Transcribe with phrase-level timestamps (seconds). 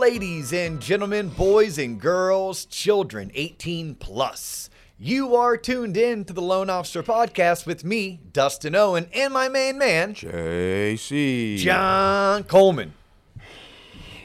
[0.00, 4.70] ladies and gentlemen, boys and girls, children 18 plus.
[4.98, 9.50] You are tuned in to the Loan Officer Podcast with me, Dustin Owen, and my
[9.50, 11.58] main man, JC.
[11.58, 12.94] John Coleman.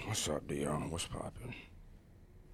[0.06, 0.90] What's up, Dion?
[0.90, 1.54] What's poppin'?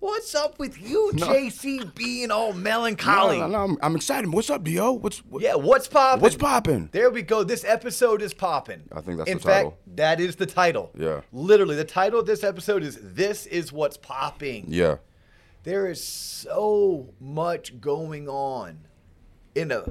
[0.02, 1.28] What's up with you, No.
[1.28, 3.38] JC, being all melancholy?
[3.38, 4.34] No, no, no, I'm, I'm excited.
[4.34, 4.94] What's up, Dio?
[4.94, 6.22] What's what, Yeah, what's popping?
[6.24, 6.90] What's popping?
[6.92, 7.44] There we go.
[7.44, 8.82] This episode is popping.
[8.92, 9.78] I think that's In the fact, title.
[9.95, 10.90] that is the title.
[10.98, 11.22] Yeah.
[11.32, 14.66] Literally, the title of this episode is This is What's Popping.
[14.70, 14.98] Yeah.
[15.64, 18.80] There is so much going on
[19.54, 19.84] in a,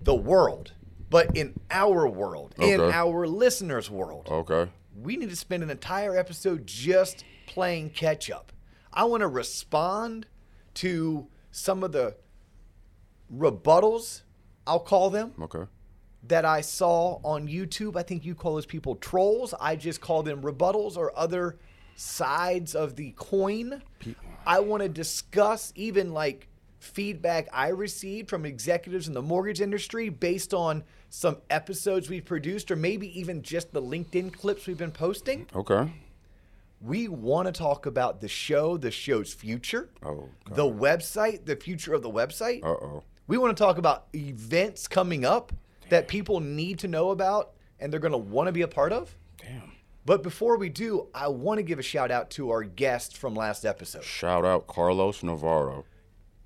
[0.00, 0.72] the world,
[1.10, 4.26] but in our world, in our listeners' world.
[4.30, 4.70] Okay.
[4.98, 8.52] We need to spend an entire episode just playing catch up.
[8.94, 10.26] I want to respond
[10.74, 12.16] to some of the
[13.32, 14.22] rebuttals,
[14.66, 15.64] I'll call them, Okay.
[16.26, 17.96] that I saw on YouTube.
[17.96, 19.54] I think you call those people trolls.
[19.60, 21.58] I just call them rebuttals or other
[21.96, 23.82] sides of the coin.
[24.46, 30.08] I want to discuss even like feedback I received from executives in the mortgage industry
[30.10, 34.90] based on some episodes we've produced or maybe even just the LinkedIn clips we've been
[34.90, 35.46] posting.
[35.54, 35.90] Okay.
[36.84, 40.28] We want to talk about the show, the show's future, Oh.
[40.44, 40.56] God.
[40.56, 42.62] the website, the future of the website.
[42.62, 43.02] Uh oh.
[43.26, 45.52] We want to talk about events coming up
[45.88, 48.92] that people need to know about and they're going to want to be a part
[48.92, 49.16] of.
[49.38, 49.72] Damn.
[50.06, 53.34] But before we do, I want to give a shout out to our guest from
[53.34, 55.86] last episode, Shout out Carlos Navarro.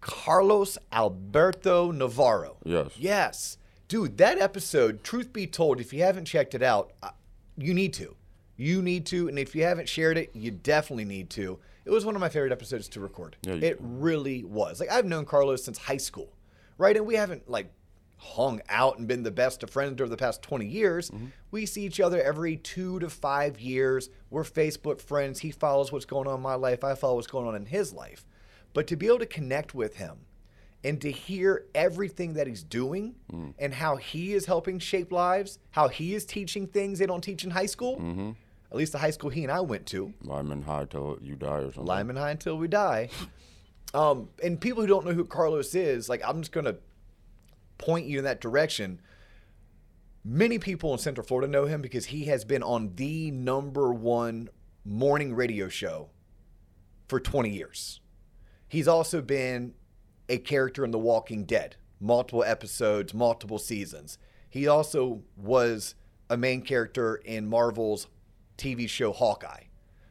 [0.00, 2.58] Carlos Alberto Navarro.
[2.64, 2.92] Yes.
[2.96, 3.58] Yes.
[3.88, 7.10] Dude, that episode, truth be told, if you haven't checked it out, uh,
[7.56, 8.14] you need to.
[8.58, 9.28] You need to.
[9.28, 11.58] And if you haven't shared it, you definitely need to.
[11.86, 13.36] It was one of my favorite episodes to record.
[13.42, 14.78] Yeah, you- it really was.
[14.80, 16.34] Like, I've known Carlos since high school,
[16.76, 16.94] right?
[16.96, 17.72] And we haven't, like,
[18.20, 21.08] hung out and been the best of friends over the past 20 years.
[21.10, 21.26] Mm-hmm.
[21.52, 24.10] We see each other every two to five years.
[24.28, 25.38] We're Facebook friends.
[25.38, 26.82] He follows what's going on in my life.
[26.82, 28.26] I follow what's going on in his life.
[28.74, 30.18] But to be able to connect with him
[30.84, 33.54] and to hear everything that he's doing Mm.
[33.58, 37.44] and how he is helping shape lives, how he is teaching things they don't teach
[37.44, 38.30] in high school, Mm-hmm.
[38.70, 41.58] At least the high school he and I went to, Lyman High till you die
[41.58, 41.86] or something.
[41.86, 43.08] Lyman High until we die.
[43.94, 46.76] Um, and people who don't know who Carlos is, like I'm just gonna
[47.78, 49.00] point you in that direction.
[50.24, 54.50] Many people in Central Florida know him because he has been on the number one
[54.84, 56.10] morning radio show
[57.08, 58.00] for 20 years.
[58.68, 59.72] He's also been
[60.28, 64.18] a character in The Walking Dead, multiple episodes, multiple seasons.
[64.50, 65.94] He also was
[66.28, 68.06] a main character in Marvel's
[68.58, 69.62] TV show Hawkeye.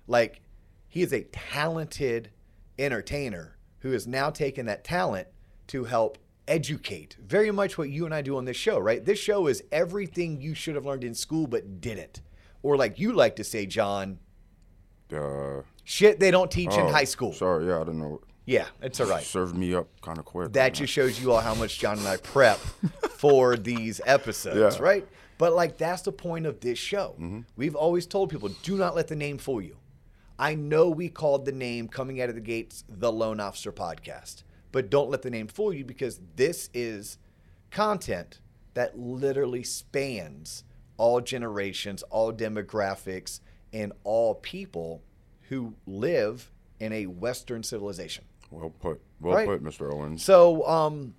[0.07, 0.41] Like,
[0.87, 2.31] he is a talented
[2.79, 5.27] entertainer who has now taken that talent
[5.67, 7.17] to help educate.
[7.23, 9.03] Very much what you and I do on this show, right?
[9.03, 12.21] This show is everything you should have learned in school but didn't.
[12.63, 14.17] Or, like you like to say, John,
[15.13, 17.33] Uh, shit they don't teach in oh, high school.
[17.33, 17.67] Sorry.
[17.67, 18.21] Yeah, I didn't know.
[18.45, 19.23] Yeah, it's all right.
[19.23, 20.53] Served me up kind of quick.
[20.53, 22.57] That just shows you all how much John and I prep
[23.17, 24.81] for these episodes, Yeah.
[24.83, 25.07] right?
[25.37, 27.15] But like that's the point of this show.
[27.19, 27.41] Mm-hmm.
[27.55, 29.77] We've always told people, do not let the name fool you.
[30.39, 34.43] I know we called the name coming out of the gates the Loan Officer Podcast,
[34.71, 37.17] but don't let the name fool you because this is
[37.71, 38.39] content
[38.73, 40.63] that literally spans
[40.97, 43.39] all generations, all demographics,
[43.73, 45.03] and all people
[45.49, 48.23] who live in a Western civilization.
[48.51, 49.01] Well put.
[49.19, 49.47] Well Right.
[49.47, 49.91] put, Mr.
[49.91, 50.23] Owens.
[50.23, 51.15] So, um,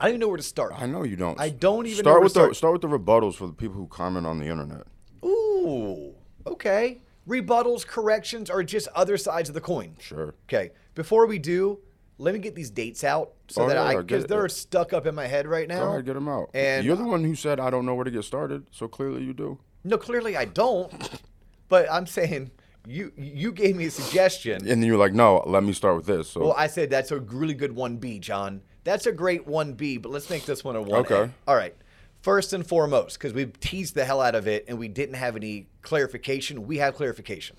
[0.00, 0.72] I don't even know where to start.
[0.76, 1.38] I know you don't.
[1.38, 2.50] I don't even know start where with to start.
[2.50, 4.86] the start with the rebuttals for the people who comment on the internet.
[5.24, 6.14] Ooh,
[6.46, 7.02] okay.
[7.28, 9.94] Rebuttals, corrections, or just other sides of the coin.
[10.00, 10.34] Sure.
[10.48, 10.70] Okay.
[10.94, 11.78] Before we do,
[12.18, 15.06] let me get these dates out so Oh, that yeah, I because they're stuck up
[15.06, 15.82] in my head right now.
[15.86, 16.50] All right, get them out.
[16.54, 19.22] And- you're the one who said I don't know where to get started, so clearly
[19.22, 19.58] you do.
[19.84, 21.20] No, clearly I don't.
[21.68, 22.50] but I'm saying
[22.86, 24.56] you you gave me a suggestion.
[24.56, 26.30] And then you're like, no, let me start with this.
[26.30, 28.62] So Well, I said that's a really good 1B, John.
[28.84, 31.10] That's a great 1B, but let's make this one a 1A.
[31.10, 31.30] Okay.
[31.46, 31.74] All right.
[32.22, 35.36] First and foremost, because we've teased the hell out of it and we didn't have
[35.36, 37.56] any clarification, we have clarification.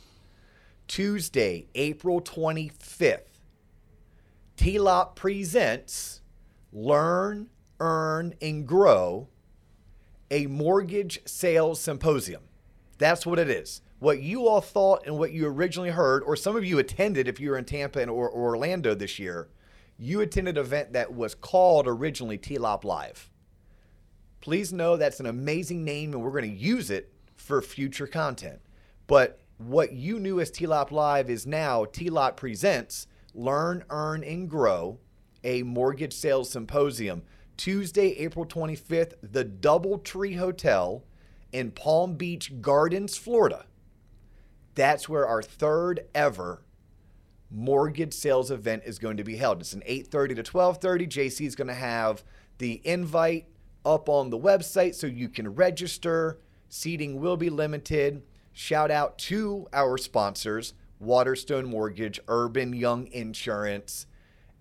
[0.87, 3.21] Tuesday, April 25th,
[4.57, 6.21] TLOP presents
[6.71, 7.49] Learn,
[7.79, 9.27] Earn, and Grow
[10.31, 12.41] a mortgage sales symposium.
[12.97, 13.81] That's what it is.
[13.99, 17.39] What you all thought and what you originally heard, or some of you attended if
[17.39, 19.49] you were in Tampa and or, or Orlando this year,
[20.01, 23.29] you attended an event that was called originally TLOP Live.
[24.39, 28.59] Please know that's an amazing name and we're going to use it for future content.
[29.05, 33.05] But what you knew as TLOP Live is now TLOP Presents
[33.35, 34.97] Learn, Earn, and Grow,
[35.43, 37.21] a mortgage sales symposium.
[37.55, 41.03] Tuesday, April 25th, the Doubletree Hotel
[41.51, 43.65] in Palm Beach Gardens, Florida.
[44.73, 46.63] that's where our third ever
[47.51, 49.61] mortgage sales event is going to be held.
[49.61, 51.07] It's an 8:30 to 12:30.
[51.07, 52.23] JC is going to have
[52.57, 53.47] the invite
[53.85, 56.39] up on the website so you can register.
[56.69, 58.23] Seating will be limited.
[58.53, 64.05] Shout out to our sponsors, Waterstone Mortgage, Urban Young Insurance,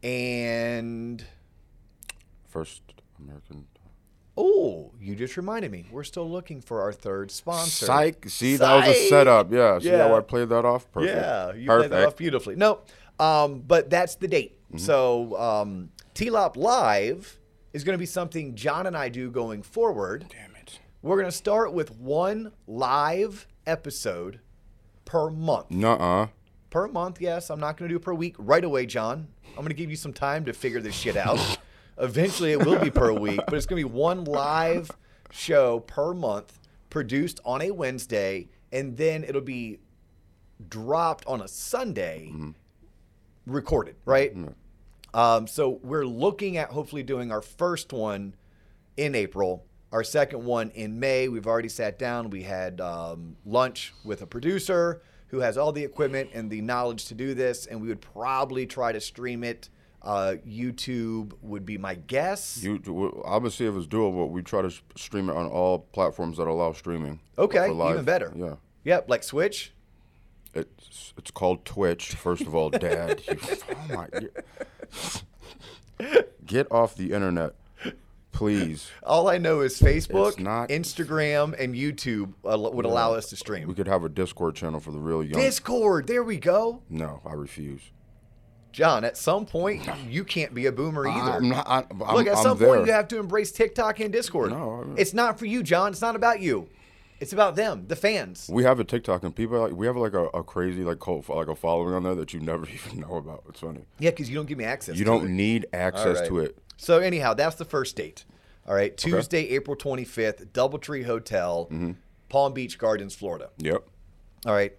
[0.02, 1.24] and
[2.48, 2.82] First
[3.18, 3.66] American.
[4.36, 5.86] Oh, you just reminded me.
[5.90, 7.86] We're still looking for our third sponsor.
[7.86, 8.28] Psych.
[8.28, 9.52] See, that was a setup.
[9.52, 9.78] Yeah.
[9.78, 10.08] See Yeah.
[10.08, 10.90] how I played that off?
[10.92, 11.14] Perfect.
[11.14, 11.90] Yeah, you Perfect.
[11.90, 12.56] played that off beautifully.
[12.56, 12.80] No,
[13.18, 14.58] um, but that's the date.
[14.68, 14.78] Mm-hmm.
[14.78, 17.38] So um, T-Lop Live
[17.72, 20.26] is going to be something John and I do going forward.
[20.30, 20.78] Damn it.
[21.02, 24.40] We're going to start with one live episode
[25.04, 25.70] per month.
[25.70, 26.28] Nuh-uh.
[26.70, 27.50] Per month, yes.
[27.50, 29.26] I'm not going to do it per week right away, John.
[29.50, 31.58] I'm going to give you some time to figure this shit out.
[32.00, 34.90] Eventually, it will be per week, but it's going to be one live
[35.30, 36.58] show per month
[36.88, 39.78] produced on a Wednesday, and then it'll be
[40.68, 42.32] dropped on a Sunday,
[43.46, 44.34] recorded, right?
[45.12, 48.34] Um, so we're looking at hopefully doing our first one
[48.96, 51.28] in April, our second one in May.
[51.28, 52.30] We've already sat down.
[52.30, 57.06] We had um, lunch with a producer who has all the equipment and the knowledge
[57.06, 59.68] to do this, and we would probably try to stream it.
[60.02, 62.62] Uh, YouTube would be my guess.
[62.62, 64.30] You, obviously, if it's doable.
[64.30, 67.20] We try to stream it on all platforms that allow streaming.
[67.38, 68.32] Okay, even better.
[68.34, 68.54] Yeah.
[68.84, 69.72] Yep, like Switch.
[70.54, 72.12] It's it's called Twitch.
[72.14, 73.20] First of all, Dad.
[73.28, 73.38] You,
[73.90, 74.08] oh my.
[76.46, 77.54] Get off the internet,
[78.32, 78.90] please.
[79.02, 83.68] All I know is Facebook, not- Instagram, and YouTube uh, would allow us to stream.
[83.68, 85.38] We could have a Discord channel for the real young.
[85.40, 86.82] Discord, there we go.
[86.88, 87.82] no, I refuse.
[88.72, 91.32] John, at some point, you can't be a boomer either.
[91.32, 91.68] I'm not.
[91.68, 92.68] I, I'm, Look, at I'm some there.
[92.68, 94.50] point, you have to embrace TikTok and Discord.
[94.50, 95.92] No, it's not for you, John.
[95.92, 96.68] It's not about you.
[97.20, 98.48] It's about them, the fans.
[98.50, 101.28] We have a TikTok and people like we have like a, a crazy like cult
[101.28, 103.44] like a following on there that you never even know about.
[103.48, 103.82] It's funny.
[103.98, 104.96] Yeah, because you don't give me access.
[104.96, 105.30] You don't it.
[105.30, 106.28] need access right.
[106.28, 106.58] to it.
[106.78, 108.24] So anyhow, that's the first date.
[108.66, 111.92] All right, Tuesday, April twenty fifth, DoubleTree Hotel, Mm-hmm.
[112.30, 113.50] Palm Beach Gardens, Florida.
[113.58, 113.82] Yep.
[114.46, 114.72] All right.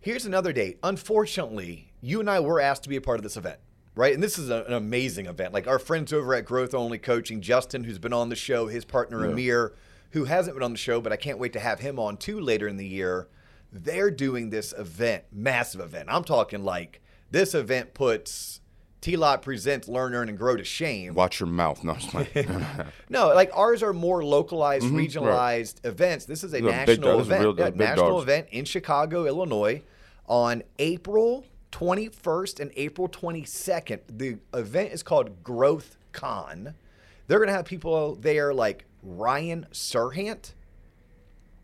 [0.00, 0.78] Here's another date.
[0.82, 3.58] Unfortunately, you and I were asked to be a part of this event,
[3.94, 4.14] right?
[4.14, 5.52] And this is a- an amazing event.
[5.52, 8.84] Like our friends over at Growth Only Coaching, Justin, who's been on the show, his
[8.84, 9.72] partner Amir,
[10.12, 12.40] who hasn't been on the show, but I can't wait to have him on too
[12.40, 13.28] later in the year.
[13.72, 16.08] They're doing this event, massive event.
[16.10, 17.00] I'm talking like
[17.30, 18.60] this event puts
[19.00, 21.14] TLOP Presents Learn, Earn, and Grow to shame.
[21.14, 21.82] Watch your mouth.
[21.84, 21.96] No.
[23.08, 26.24] No, like ours are more localized, mm-hmm, regionalized events.
[26.26, 28.22] This is a These are big national event, real- yeah, national dogs.
[28.24, 29.82] event in Chicago, Illinois,
[30.26, 34.00] on April 21st and April 22nd.
[34.08, 36.74] The event is called Growth Con.
[37.26, 40.54] They're going to have people there like Ryan Serhant,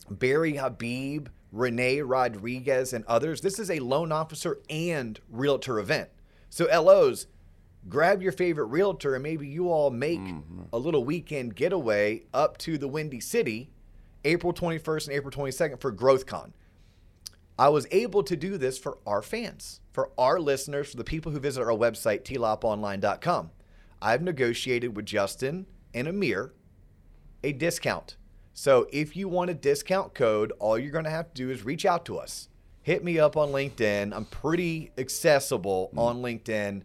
[0.08, 3.40] Barry Habib, Renee Rodriguez, and others.
[3.40, 6.10] This is a loan officer and realtor event.
[6.50, 7.26] So, LOs,
[7.88, 10.62] grab your favorite realtor and maybe you all make mm-hmm.
[10.72, 13.70] a little weekend getaway up to the Windy City
[14.26, 16.52] April 21st and April 22nd for GrowthCon.
[17.58, 21.32] I was able to do this for our fans, for our listeners, for the people
[21.32, 23.50] who visit our website, tloponline.com.
[24.02, 26.52] I've negotiated with Justin and Amir
[27.42, 28.16] a discount.
[28.52, 31.64] So if you want a discount code, all you're going to have to do is
[31.64, 32.48] reach out to us.
[32.82, 34.14] Hit me up on LinkedIn.
[34.14, 36.82] I'm pretty accessible on LinkedIn.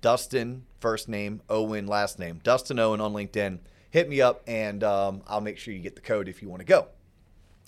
[0.00, 2.40] Dustin, first name, Owen, last name.
[2.42, 3.58] Dustin Owen on LinkedIn.
[3.90, 6.60] Hit me up and um, I'll make sure you get the code if you want
[6.60, 6.88] to go.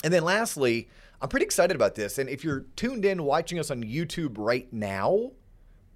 [0.05, 0.89] And then lastly,
[1.21, 2.19] I'm pretty excited about this.
[2.19, 5.33] And if you're tuned in watching us on YouTube right now,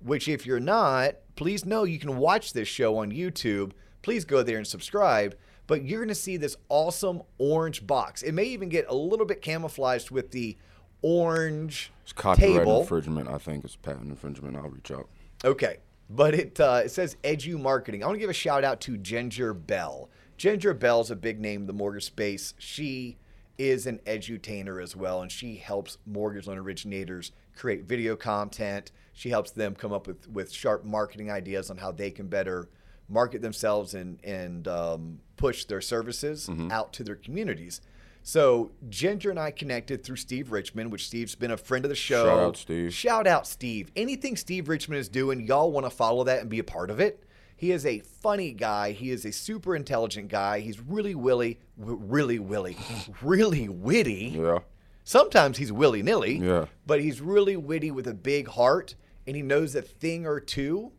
[0.03, 3.73] which if you're not, please know you can watch this show on YouTube.
[4.03, 5.37] Please go there and subscribe.
[5.67, 8.23] But you're going to see this awesome orange box.
[8.23, 10.57] It may even get a little bit camouflaged with the
[11.03, 12.81] orange It's copyright table.
[12.81, 13.29] infringement.
[13.29, 14.57] I think it's patent infringement.
[14.57, 15.09] I'll reach out.
[15.45, 15.79] Okay.
[16.09, 18.03] But it uh, it says Edu Marketing.
[18.03, 20.11] I want to give a shout out to Ginger Bell.
[20.37, 22.55] Ginger Bell's a big name in the mortgage space.
[22.59, 23.17] She
[23.61, 28.91] is an edutainer as well, and she helps mortgage loan originators create video content.
[29.13, 32.69] She helps them come up with, with sharp marketing ideas on how they can better
[33.09, 37.81] market themselves and and um, push their services out to their communities.
[38.23, 41.95] So Ginger and I connected through Steve Richmond, which Steve's been a friend of the
[41.95, 42.27] show.
[42.27, 42.95] Shout out, Steve.
[42.95, 43.91] Shout out, Steve.
[43.97, 47.01] Anything Steve Richmond is doing, y'all want to follow that and be a part of
[47.01, 47.25] it.
[47.61, 48.93] He is a funny guy.
[48.93, 50.61] He is a super intelligent guy.
[50.61, 52.75] He's really willy, w- really willy,
[53.23, 54.35] really witty.
[54.39, 54.61] Yeah.
[55.05, 56.65] Sometimes he's willy nilly, Yeah.
[56.87, 58.95] but he's really witty with a big heart,
[59.27, 60.93] and he knows a thing or two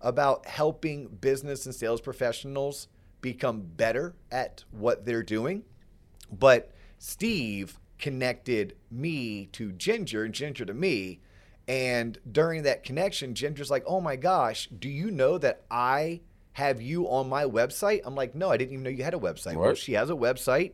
[0.00, 2.88] about helping business and sales professionals
[3.20, 5.62] become better at what they're doing.
[6.36, 11.20] But Steve connected me to Ginger and Ginger to me.
[11.68, 16.22] And during that connection, Ginger's like, "Oh my gosh, do you know that I
[16.52, 19.18] have you on my website?" I'm like, "No, I didn't even know you had a
[19.18, 20.72] website." Well, she has a website.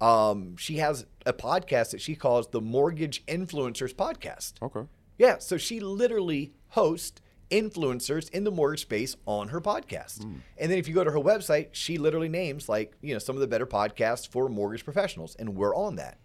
[0.00, 4.54] Um, she has a podcast that she calls the Mortgage Influencers Podcast.
[4.60, 4.86] Okay.
[5.16, 10.22] Yeah, so she literally hosts influencers in the mortgage space on her podcast.
[10.22, 13.36] And then if you go to her website, she literally names like, you know, some
[13.36, 16.18] of the better podcasts for mortgage professionals and we're on that.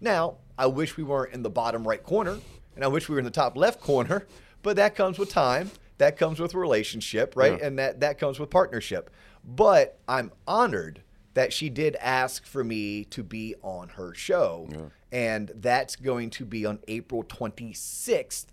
[0.00, 2.38] Now, I wish we weren't in the bottom right corner
[2.80, 4.26] and I wish we were in the top left corner,
[4.62, 5.70] but that comes with time.
[5.98, 7.58] That comes with relationship, right?
[7.60, 7.66] Yeah.
[7.66, 9.10] And that that comes with partnership.
[9.44, 11.02] But I'm honored
[11.34, 14.66] that she did ask for me to be on her show.
[14.72, 14.78] Yeah.
[15.12, 18.46] And that's going to be on April 26th.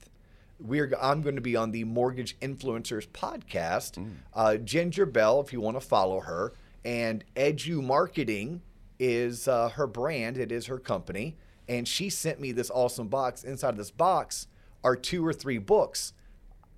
[0.60, 4.05] We're I'm going to be on the Mortgage Influencers podcast.
[4.34, 6.51] Uh, Ginger Bell, if you want to follow her,
[6.84, 8.62] and Edu Marketing
[9.00, 10.38] is uh, her brand.
[10.38, 13.43] It is her company, and she sent me this awesome box.
[13.43, 14.47] Inside of this box
[14.83, 16.13] are two or three books.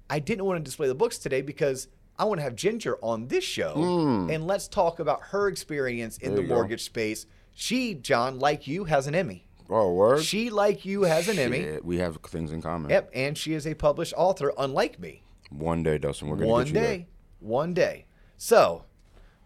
[0.09, 3.27] I didn't want to display the books today because I want to have Ginger on
[3.27, 4.29] this show hmm.
[4.29, 6.55] and let's talk about her experience in There the you go.
[6.55, 7.25] mortgage space.
[7.53, 9.45] She, John, like you, has an Emmy.
[9.69, 10.23] Oh, word.
[10.23, 11.77] She, like you, has an Emmy.
[11.83, 12.89] We have things in common.
[12.89, 15.23] Yep, and she is a published author, unlike me.
[15.49, 17.07] One day, Dustin, we're gonna get you One day,
[17.39, 18.05] one day.
[18.37, 18.85] So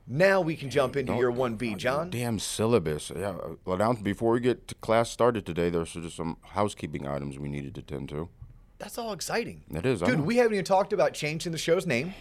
[0.07, 2.09] now we can jump into your one B, John.
[2.09, 2.21] There.
[2.21, 3.11] Damn syllabus.
[3.15, 3.35] Yeah.
[3.65, 7.49] Well, now before we get to class started today, there's just some housekeeping items we
[7.49, 8.29] needed to tend to.
[8.79, 9.63] That's all exciting.
[9.71, 12.13] It is, Dude, we haven't even talked about changing the show's name.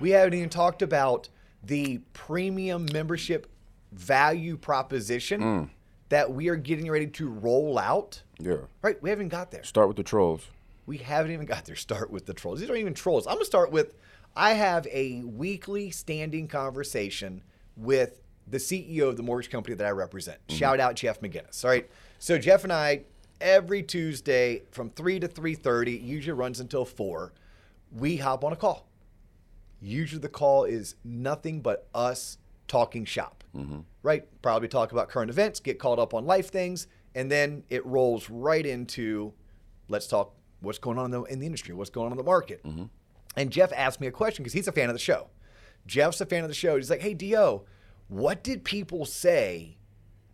[0.00, 1.28] We haven't even talked about
[1.62, 3.46] the premium membership
[3.92, 5.70] value proposition Mm.
[6.08, 8.22] that we are getting ready to roll out.
[8.38, 8.58] Yeah.
[8.80, 9.02] Right?
[9.02, 9.64] We haven't got there.
[9.64, 10.46] Start with the trolls.
[10.86, 11.76] We haven't even got there.
[11.76, 12.60] Start with the trolls.
[12.60, 13.26] These aren't even trolls.
[13.26, 13.94] I'm going to start with
[14.38, 17.42] I have a weekly standing conversation
[17.76, 20.38] with the CEO of the mortgage company that I represent.
[20.46, 20.56] Mm-hmm.
[20.56, 21.64] Shout out Jeff McGinnis.
[21.64, 21.90] All right.
[22.20, 23.02] So Jeff and I
[23.40, 27.32] every Tuesday from 3 to 3:30, usually runs until 4,
[27.90, 28.88] we hop on a call.
[29.80, 33.42] Usually the call is nothing but us talking shop.
[33.56, 33.80] Mm-hmm.
[34.04, 34.24] Right?
[34.40, 38.30] Probably talk about current events, get caught up on life things, and then it rolls
[38.30, 39.32] right into
[39.88, 42.24] let's talk what's going on in the, in the industry, what's going on in the
[42.24, 42.62] market.
[42.64, 42.84] Mm-hmm.
[43.36, 45.28] And Jeff asked me a question because he's a fan of the show.
[45.86, 46.76] Jeff's a fan of the show.
[46.76, 47.64] He's like, hey, Dio,
[48.08, 49.76] what did people say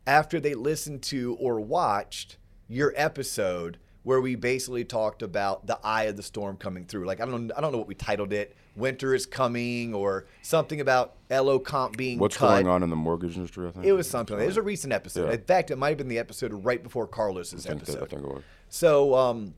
[0.07, 6.05] after they listened to or watched your episode where we basically talked about the eye
[6.05, 7.05] of the storm coming through?
[7.07, 8.57] Like, I don't, I don't know what we titled it.
[8.77, 12.49] Winter is coming, or something about LO comp being What's cut.
[12.49, 13.69] going on in the mortgage industry?
[13.69, 14.37] I think It was something.
[14.41, 15.27] It was a recent episode.
[15.29, 15.35] Yeah.
[15.35, 18.01] In fact, it might have been the episode right before Carlos's I think, that, I
[18.01, 18.11] episode.
[18.11, 18.43] think it was.
[18.71, 19.55] So, um,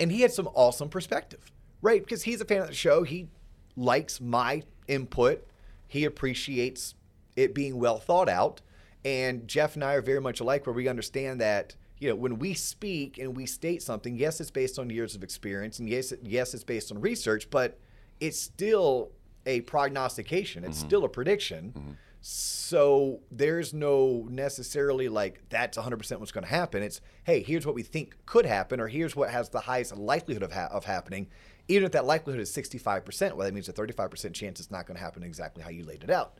[0.00, 2.02] and he had some awesome perspective, right?
[2.02, 3.02] Because he's a fan of the show.
[3.02, 3.28] He
[3.76, 5.46] likes my input.
[5.86, 6.94] He appreciates
[7.36, 8.60] it being well thought out.
[9.04, 12.38] And Jeff and I are very much alike, where we understand that you know when
[12.38, 16.12] we speak and we state something, yes, it's based on years of experience, and yes,
[16.22, 17.78] yes, it's based on research, but
[18.20, 19.12] it's still
[19.46, 20.64] a prognostication.
[20.64, 20.88] It's mm-hmm.
[20.88, 21.72] still a prediction.
[21.76, 21.90] Mm-hmm.
[22.20, 26.82] So there's no necessarily like that's 100% what's going to happen.
[26.82, 30.42] It's hey, here's what we think could happen, or here's what has the highest likelihood
[30.42, 31.28] of ha- of happening.
[31.68, 34.96] Even if that likelihood is 65%, well, that means a 35% chance it's not going
[34.96, 36.38] to happen exactly how you laid it out.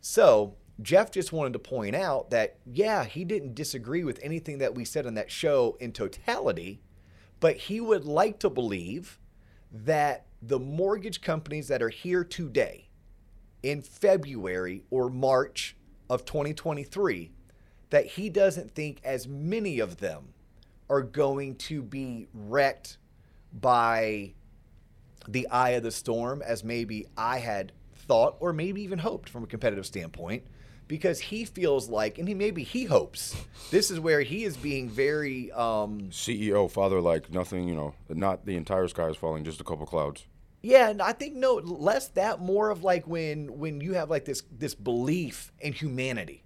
[0.00, 4.74] So Jeff just wanted to point out that yeah, he didn't disagree with anything that
[4.74, 6.80] we said on that show in totality,
[7.38, 9.18] but he would like to believe
[9.70, 12.88] that the mortgage companies that are here today
[13.62, 15.76] in February or March
[16.08, 17.30] of 2023
[17.90, 20.32] that he doesn't think as many of them
[20.88, 22.98] are going to be wrecked
[23.52, 24.32] by
[25.28, 29.44] the eye of the storm as maybe I had thought or maybe even hoped from
[29.44, 30.44] a competitive standpoint
[30.88, 33.36] because he feels like and he maybe he hopes
[33.70, 37.68] this is where he is being very um CEO, father, like nothing.
[37.68, 40.24] You know, not the entire sky is falling, just a couple clouds.
[40.62, 44.24] Yeah, and I think no less that more of like when when you have like
[44.24, 46.42] this this belief in humanity,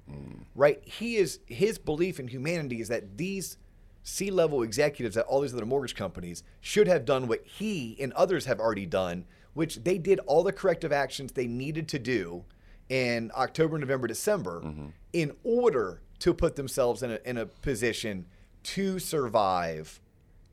[0.55, 0.81] right?
[0.85, 3.57] He is his belief in humanity is that these
[4.05, 8.13] C level executives at all these other mortgage companies should have done what he and
[8.13, 12.45] others have already done, which they did all the corrective actions they needed to do
[12.91, 14.87] in October, November, December mm-hmm.
[15.15, 18.27] in order to put themselves in a, in a position
[18.63, 20.01] to survive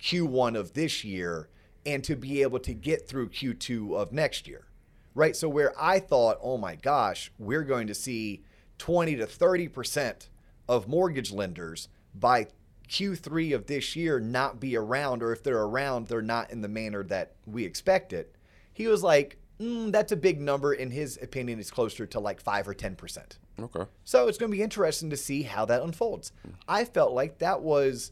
[0.01, 1.49] Q1 of this year
[1.85, 4.65] and to be able to get through Q2 of next year.
[5.13, 5.35] Right?
[5.35, 8.43] So where I thought, "Oh my gosh, we're going to see
[8.77, 10.29] 20 to 30%
[10.69, 12.47] of mortgage lenders by
[12.91, 16.67] Q3 of this year not be around or if they're around, they're not in the
[16.67, 18.35] manner that we expect it."
[18.73, 22.41] He was like, mm, that's a big number in his opinion is closer to like
[22.41, 23.37] 5 or 10%.
[23.59, 23.83] Okay.
[24.03, 26.31] So it's going to be interesting to see how that unfolds.
[26.67, 28.11] I felt like that was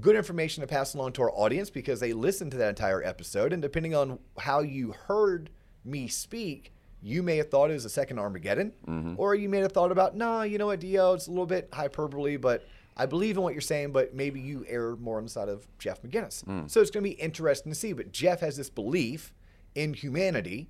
[0.00, 3.52] good information to pass along to our audience because they listened to that entire episode.
[3.52, 5.48] And depending on how you heard
[5.84, 8.72] me speak, you may have thought it was a second Armageddon,
[9.16, 11.68] or you may have thought about, nah, you know what, Dio, it's a little bit
[11.72, 12.66] hyperbole, but
[12.98, 15.66] I believe in what you're saying, but maybe you err more on the side of
[15.78, 16.42] Jeff McGinnis.
[16.70, 17.92] So it's going to be interesting to see.
[17.92, 19.32] But Jeff has this belief
[19.74, 20.68] in humanity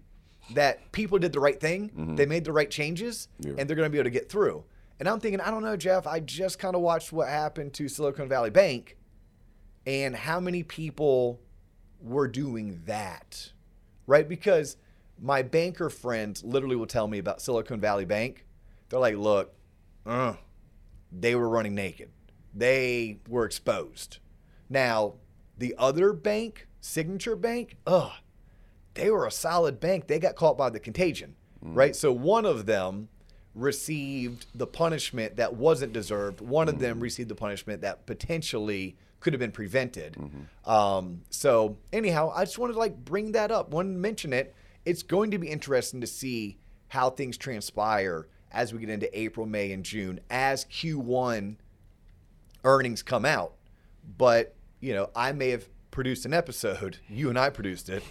[0.55, 3.53] that people did the right thing, they made the right changes, Yeah.
[3.59, 4.65] and they're going to be able to get through.
[5.01, 6.07] And I'm thinking, I don't know, Jeff.
[6.07, 8.97] I just kind of watched what happened to Silicon Valley Bank,
[9.87, 11.41] and how many people
[12.01, 13.53] were doing that,
[14.07, 14.29] right?
[14.29, 14.77] Because
[15.21, 18.45] my banker friends literally will tell me about Silicon Valley Bank.
[18.89, 19.53] They're like, look,
[20.07, 20.35] uh,
[21.13, 22.11] they were running naked.
[22.55, 24.19] They were exposed.
[24.69, 25.15] Now,
[25.57, 28.13] the other bank, Signature Bank, ugh,
[28.95, 30.07] they were a solid bank.
[30.07, 31.77] They got caught by the contagion, mm.
[31.77, 31.95] right?
[31.95, 33.09] So one of them
[33.55, 36.41] received the punishment that wasn't deserved.
[36.41, 37.03] One of them mm.
[37.03, 40.15] received the punishment that potentially could have been prevented.
[40.15, 40.71] Mm-hmm.
[40.71, 43.71] Um, so anyhow, I just wanted to like bring that up.
[43.71, 44.55] To mention it.
[44.85, 49.45] It's going to be interesting to see how things transpire as we get into April,
[49.45, 51.57] May, and June as Q1
[52.65, 53.55] earnings come out.
[54.17, 58.03] But, you know, I may have produced an episode, you and I produced it,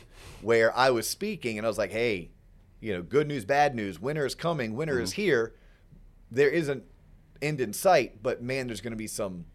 [0.41, 2.31] where I was speaking and I was like, hey,
[2.79, 5.21] you know, good news, bad news, winter is coming, winter is mm-hmm.
[5.21, 5.55] here.
[6.29, 6.83] There isn't
[7.41, 9.45] end in sight, but man, there's going to be some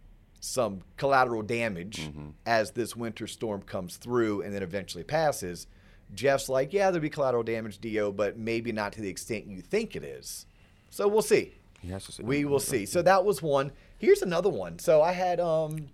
[0.40, 2.30] some collateral damage mm-hmm.
[2.44, 5.68] as this winter storm comes through and then eventually passes.
[6.14, 9.60] Jeff's like, yeah, there'll be collateral damage, Dio, but maybe not to the extent you
[9.60, 10.46] think it is.
[10.90, 11.54] So we'll see.
[11.80, 12.24] He has to say.
[12.24, 12.86] We will see.
[12.86, 13.06] So mm-hmm.
[13.06, 13.70] that was one.
[14.02, 14.80] Here's another one.
[14.80, 15.86] So I had um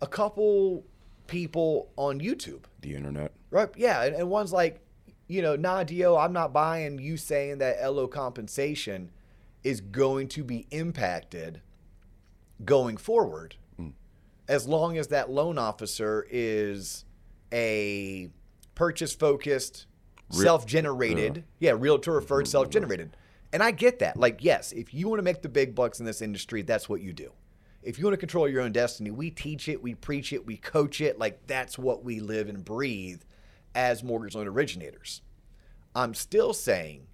[0.00, 0.84] a couple
[1.26, 3.32] people on YouTube, The internet.
[3.50, 3.68] right?
[3.76, 4.80] Yeah, and, and one's like,
[5.26, 9.10] you know, nah, Dio, I'm not buying you saying that LO compensation
[9.64, 11.60] is going to be impacted
[12.64, 13.92] going forward, mm.
[14.46, 17.04] as long as that loan officer is
[17.52, 18.30] a
[18.76, 19.86] purchase focused,
[20.30, 22.50] self generated, yeah, realtor referred, mm-hmm, mm-hmm.
[22.50, 23.16] self generated.
[23.52, 24.16] And I get that.
[24.16, 27.00] Like, yes, if you want to make the big bucks in this industry, that's what
[27.00, 27.32] you do.
[27.86, 30.56] If you want to control your own destiny, we teach it, we preach it, we
[30.56, 31.20] coach it.
[31.20, 33.22] Like, that's what we live and breathe
[33.76, 35.22] as mortgage loan originators.
[35.94, 37.06] I'm still saying,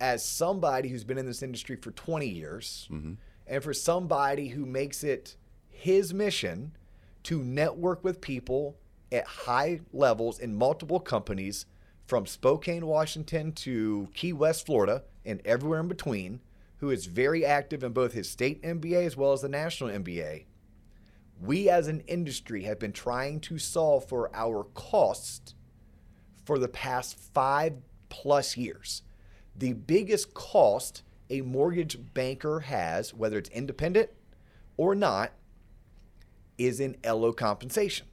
[0.00, 3.14] as somebody who's been in this industry for 20 years, mm-hmm.
[3.48, 5.36] and for somebody who makes it
[5.68, 6.76] his mission
[7.24, 8.76] to network with people
[9.10, 11.66] at high levels in multiple companies
[12.06, 16.40] from Spokane, Washington to Key West, Florida, and everywhere in between,
[16.82, 20.46] who is very active in both his state MBA as well as the national MBA.
[21.40, 25.54] We as an industry have been trying to solve for our costs
[26.44, 27.74] for the past five
[28.08, 29.02] plus years.
[29.56, 34.10] The biggest cost a mortgage banker has, whether it's independent
[34.76, 35.30] or not,
[36.58, 38.08] is in LO compensation.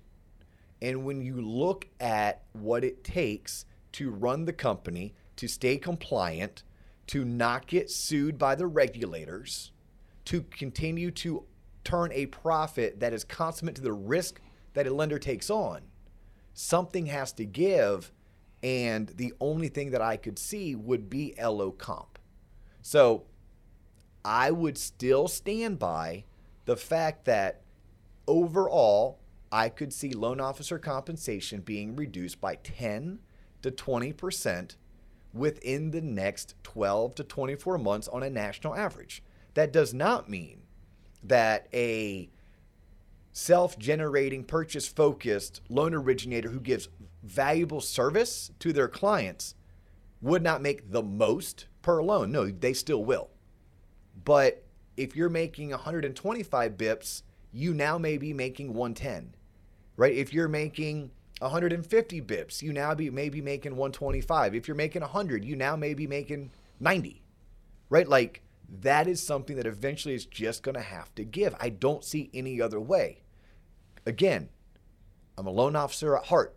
[0.79, 6.62] And when you look at what it takes to run the company, to stay compliant,
[7.09, 9.71] to not get sued by the regulators,
[10.25, 11.43] to continue to
[11.83, 14.39] turn a profit that is consummate to the risk
[14.75, 15.81] that a lender takes on,
[16.53, 18.11] something has to give.
[18.61, 22.19] And the only thing that I could see would be LO comp.
[22.83, 23.23] So
[24.23, 26.25] I would still stand by
[26.65, 27.61] the fact that
[28.27, 29.17] overall,
[29.51, 33.17] I could see loan officer compensation being reduced by 10
[33.63, 34.75] to 20%
[35.33, 39.23] within the next 12 to 24 months on a national average.
[39.53, 40.61] That does not mean
[41.23, 42.29] that a
[43.31, 46.89] self generating, purchase focused loan originator who gives
[47.23, 49.55] valuable service to their clients
[50.21, 52.31] would not make the most per loan.
[52.31, 53.29] No, they still will.
[54.25, 54.63] But
[54.97, 59.33] if you're making 125 bips, you now may be making 110,
[59.95, 60.13] right?
[60.13, 64.56] If you're making 150 bips, you now be maybe making 125.
[64.56, 67.21] If you're making 100, you now may be making 90,
[67.89, 68.08] right?
[68.08, 68.43] Like
[68.82, 71.56] that is something that eventually is just going to have to give.
[71.60, 73.23] I don't see any other way.
[74.06, 74.49] Again,
[75.38, 76.56] I'm a loan officer at heart.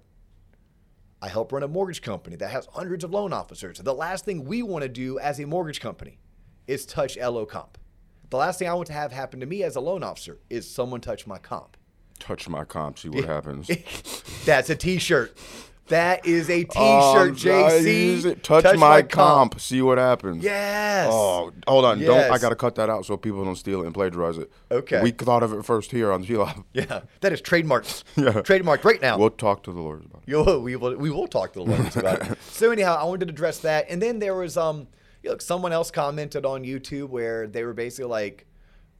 [1.20, 3.78] I help run a mortgage company that has hundreds of loan officers.
[3.78, 6.18] The last thing we want to do as a mortgage company
[6.66, 7.78] is touch LO comp.
[8.30, 10.68] The last thing I want to have happen to me as a loan officer is
[10.68, 11.76] someone touch my comp.
[12.22, 13.68] Touch my comp, see what happens.
[14.44, 15.36] That's a t-shirt.
[15.88, 18.24] That is a t-shirt, Um, JC.
[18.24, 18.44] it.
[18.44, 19.58] Touch, my, comp.
[19.60, 20.44] see what happens.
[20.44, 21.08] Yes.
[21.12, 21.98] Oh, hold on.
[22.00, 24.50] Don't I gotta cut that out so people don't steal it and plagiarize it.
[24.70, 25.02] Okay.
[25.02, 26.34] We thought of it first here on G.
[26.72, 28.04] Yeah, that is trademarked.
[28.16, 28.30] Yeah.
[28.42, 29.18] Trademarked right now.
[29.18, 30.34] We'll talk to the lawyers about it.
[30.36, 32.38] Will, we will we will talk to the lawyers about it.
[32.52, 34.86] So anyhow, I wanted to address that, and then there was um,
[35.24, 38.46] look, someone else commented on YouTube where they were basically like,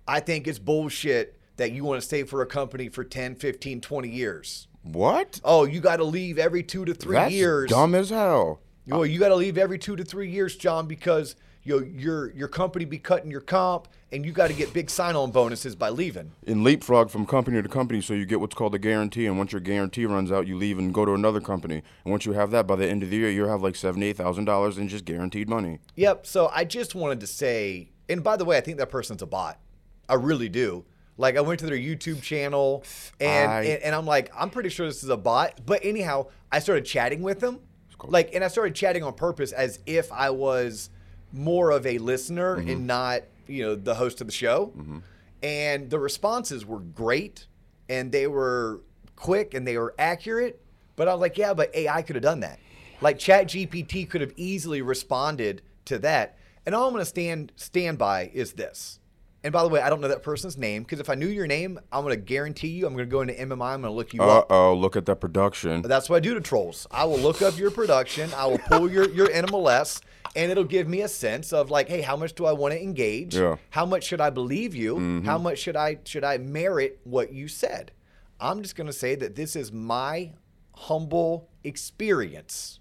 [0.09, 3.81] I think it's bullshit that you want to stay for a company for 10, 15,
[3.81, 4.67] 20 years.
[4.83, 5.41] What?
[5.45, 7.71] Oh, you got to leave every two to three That's years.
[7.71, 8.61] dumb as hell.
[8.89, 12.33] Well, you got to leave every two to three years, John, because you know, your
[12.33, 15.89] your company be cutting your comp, and you got to get big sign-on bonuses by
[15.91, 16.33] leaving.
[16.49, 19.53] In leapfrog from company to company, so you get what's called a guarantee, and once
[19.53, 21.77] your guarantee runs out, you leave and go to another company.
[22.05, 24.17] And once you have that, by the end of the year, you'll have like seventy-eight
[24.17, 25.79] thousand dollars in just guaranteed money.
[25.95, 26.27] Yep.
[26.27, 29.27] So I just wanted to say, and by the way, I think that person's a
[29.27, 29.61] bot.
[30.09, 30.85] I really do.
[31.17, 32.85] Like I went to their YouTube channel,
[33.21, 35.61] and I- and, and I'm like, I'm pretty sure this is a bot.
[35.65, 37.61] But anyhow, I started chatting with them,
[38.05, 40.91] like, and I started chatting on purpose as if I was
[41.33, 42.69] more of a listener mm-hmm.
[42.69, 44.73] and not, you know, the host of the show.
[44.77, 44.99] Mm-hmm.
[45.43, 47.47] And the responses were great,
[47.89, 48.81] and they were
[49.17, 50.61] quick and they were accurate.
[50.97, 52.59] But I was like, yeah, but AI could have done that.
[53.01, 56.39] Like Chat GPT could have easily responded to that.
[56.65, 59.01] And all I'm going to stand stand by is this.
[59.45, 61.49] And by the way, I don't know that person's name because if I knew your
[61.49, 63.75] name, I'm going to guarantee you I'm going to go into MMI.
[63.75, 64.29] I'm going to look you up.
[64.29, 64.53] Uh up.
[64.53, 65.83] oh, look at that production.
[65.83, 66.87] That's what I do to trolls.
[66.91, 68.33] I will look up your production.
[68.37, 70.01] I will pull your your NMLS,
[70.37, 72.81] and it'll give me a sense of like, hey, how much do I want to
[72.81, 73.35] engage?
[73.35, 73.57] Yeah.
[73.71, 74.95] How much should I believe you?
[74.95, 75.27] Mm-hmm.
[75.27, 77.93] How much should I should I merit what you said?
[78.41, 80.33] I'm just going to say that this is my
[80.75, 82.81] humble experience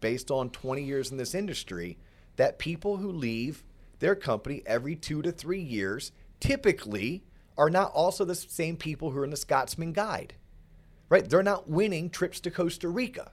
[0.00, 1.96] based on 20 years in this industry
[2.36, 3.64] that people who leave
[3.98, 7.24] their company every two to three years typically
[7.56, 10.34] are not also the same people who are in the Scotsman Guide,
[11.08, 11.28] right?
[11.28, 13.30] They're not winning trips to Costa Rica.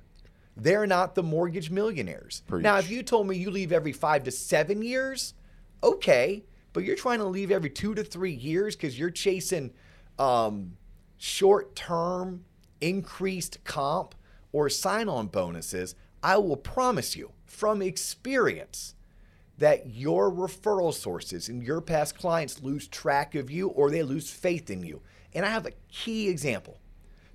[0.56, 2.44] They're not the mortgage millionaires.
[2.64, 5.34] Now, if you told me you leave every five to seven years,
[5.82, 6.44] okay,
[6.74, 9.72] but you're trying to leave every two to three years because you're chasing
[10.20, 10.78] um,
[11.18, 12.46] short term
[12.80, 14.16] increased comp
[14.52, 15.96] or sign on bonuses.
[16.22, 18.96] I will promise you from experience
[19.62, 24.32] that your referral sources and your past clients lose track of you or they lose
[24.32, 25.02] faith in you.
[25.36, 26.80] And I have a key example.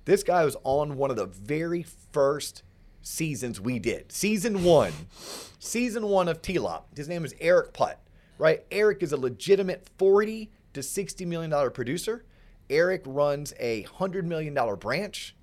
[0.03, 2.63] This guy was on one of the very first
[3.01, 4.11] seasons we did.
[4.11, 4.91] Season one.
[5.57, 6.97] Season one of T-Lop.
[6.97, 8.01] His name is Eric Putt,
[8.37, 8.65] right?
[8.71, 12.25] Eric is a legitimate 40 to 60 million dollar producer.
[12.69, 15.33] Eric runs a $100 million branch.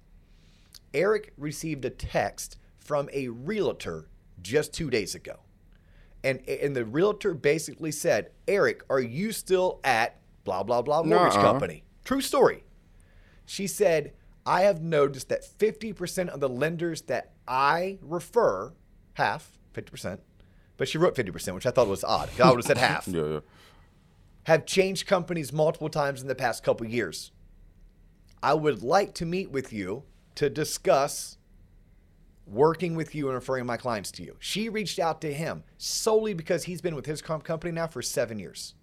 [0.92, 4.10] Eric received a text from a realtor
[4.42, 5.43] just two days ago.
[6.24, 11.34] And, and the realtor basically said, Eric, are you still at blah, blah, blah mortgage
[11.34, 11.42] Nuh-uh.
[11.42, 11.84] company?
[12.04, 12.64] True story.
[13.44, 14.14] She said,
[14.46, 18.72] I have noticed that 50% of the lenders that I refer,
[19.14, 20.18] half, 50%,
[20.78, 22.30] but she wrote 50%, which I thought was odd.
[22.42, 23.40] I would have said half Yeah, yeah.
[24.44, 27.32] have changed companies multiple times in the past couple years.
[28.42, 30.04] I would like to meet with you
[30.36, 31.38] to discuss
[32.46, 34.36] working with you and referring my clients to you.
[34.38, 38.02] She reached out to him solely because he's been with his comp company now for
[38.02, 38.74] seven years.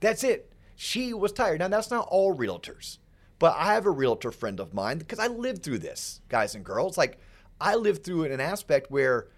[0.00, 0.52] That's it.
[0.76, 1.58] She was tired.
[1.58, 2.98] Now, that's not all realtors,
[3.38, 6.64] but I have a realtor friend of mine because I lived through this, guys and
[6.64, 6.96] girls.
[6.96, 7.18] Like,
[7.60, 9.28] I lived through an aspect where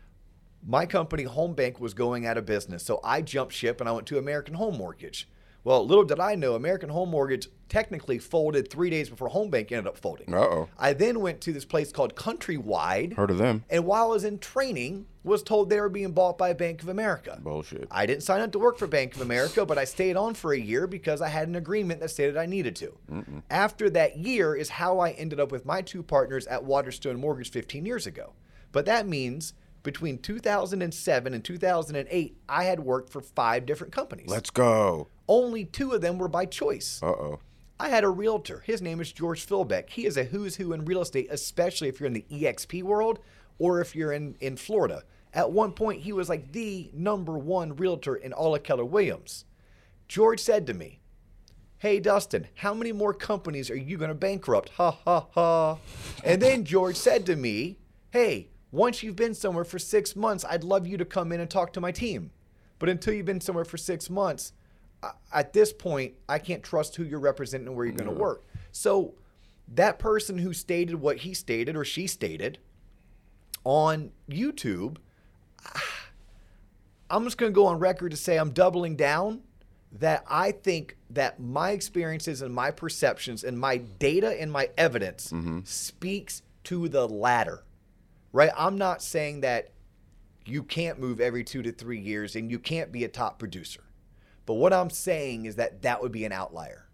[0.64, 2.84] my company, Home Bank, was going out of business.
[2.84, 5.28] So I jumped ship and I went to American Home Mortgage.
[5.64, 9.70] Well, little did I know, American Home Mortgage technically folded three days before Home Bank
[9.70, 10.34] ended up folding.
[10.34, 10.68] Uh-oh.
[10.78, 13.14] I then went to this place called Countrywide.
[13.14, 13.64] Heard of them?
[13.70, 16.88] And while I was in training, was told they were being bought by Bank of
[16.88, 17.38] America.
[17.40, 17.86] Bullshit.
[17.90, 20.52] I didn't sign up to work for Bank of America, but I stayed on for
[20.52, 22.98] a year because I had an agreement that stated I needed to.
[23.48, 27.50] After that year is how I ended up with my two partners at Waterstone Mortgage
[27.50, 28.32] 15 years ago.
[28.72, 34.28] But that means between 2007 and 2008, I had worked for five different companies.
[34.28, 35.08] Let's go.
[35.28, 37.00] Only two of them were by choice.
[37.02, 37.40] Uh oh.
[37.80, 38.62] I had a realtor.
[38.64, 39.90] His name is George Philbeck.
[39.90, 43.18] He is a who's who in real estate, especially if you're in the EXP world
[43.58, 45.02] or if you're in, in Florida.
[45.34, 49.46] At one point, he was like the number one realtor in all of Keller Williams.
[50.06, 51.00] George said to me,
[51.78, 54.68] Hey, Dustin, how many more companies are you going to bankrupt?
[54.76, 55.78] Ha ha ha.
[56.22, 57.78] And then George said to me,
[58.10, 61.48] Hey, once you've been somewhere for six months, I'd love you to come in and
[61.48, 62.30] talk to my team.
[62.78, 64.52] But until you've been somewhere for six months,
[65.32, 68.44] at this point, I can't trust who you're representing and where you're going to work.
[68.72, 69.14] So
[69.68, 72.58] that person who stated what he stated or she stated
[73.64, 74.96] on YouTube,
[77.10, 79.42] I'm just going to go on record to say I'm doubling down
[79.98, 85.30] that I think that my experiences and my perceptions and my data and my evidence
[85.30, 85.60] mm-hmm.
[85.64, 87.62] speaks to the latter.
[88.32, 88.50] Right?
[88.56, 89.72] I'm not saying that
[90.44, 93.84] you can't move every 2 to 3 years and you can't be a top producer.
[94.46, 96.88] But what I'm saying is that that would be an outlier.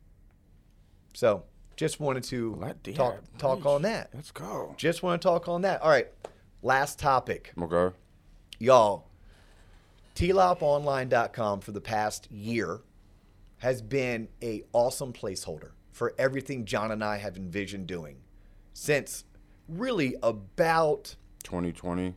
[1.15, 1.45] So,
[1.77, 4.11] just wanted to Let- yeah, talk talk on that.
[4.13, 4.75] Let's go.
[4.77, 5.81] Just want to talk on that.
[5.81, 6.09] All right.
[6.61, 7.53] Last topic.
[7.61, 7.95] Okay.
[8.59, 9.07] Y'all,
[10.17, 12.81] tloponline.com for the past year
[13.59, 18.19] has been a awesome placeholder for everything John and I have envisioned doing
[18.73, 19.25] since
[19.69, 22.11] really about 2020.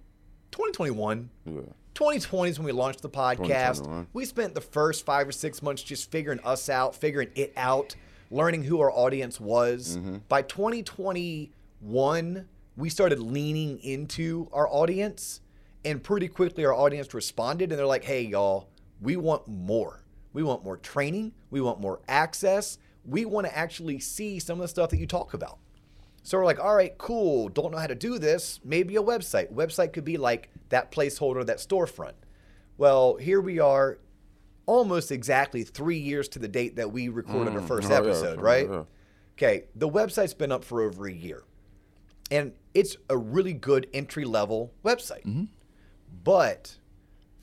[0.51, 1.29] 2021.
[1.45, 1.61] Yeah.
[1.93, 3.85] 2020 is when we launched the podcast.
[4.13, 7.95] We spent the first five or six months just figuring us out, figuring it out,
[8.29, 9.97] learning who our audience was.
[10.29, 15.41] By 2021, we started leaning into our audience,
[15.83, 18.69] and pretty quickly our audience responded and they're like, hey, y'all,
[19.01, 20.03] we want more.
[20.33, 21.33] We want more training.
[21.49, 22.77] We want more access.
[23.05, 25.57] We want to actually see some of the stuff that you talk about.
[26.23, 27.49] So we're like, all right, cool.
[27.49, 28.59] Don't know how to do this.
[28.63, 29.51] Maybe a website.
[29.51, 32.13] Website could be like that placeholder, that storefront.
[32.77, 33.99] Well, here we are,
[34.65, 38.45] almost exactly three years to the date that we recorded our first Oh, episode, yeah,
[38.45, 38.69] right?
[38.69, 38.83] yeah.
[39.37, 41.43] Okay, the website's been up for over a year,
[42.29, 45.25] and it's a really good entry level website.
[45.25, 45.45] Mm-hmm.
[46.23, 46.77] But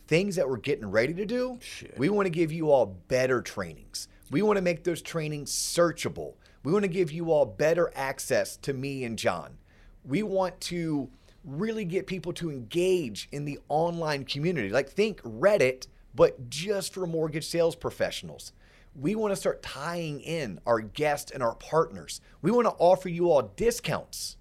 [0.06, 1.58] things that we're getting ready to do,
[1.96, 4.08] we want to give you all better trainings.
[4.30, 6.34] We want to make those trainings searchable.
[6.68, 9.56] We want to give you all better access to me and John.
[10.04, 11.08] We want to
[11.42, 14.68] really get people to engage in the online community.
[14.68, 18.52] Like, think Reddit, but just for mortgage sales professionals.
[18.94, 22.20] We want to start tying in our guests and our partners.
[22.42, 24.36] We want to offer you all discounts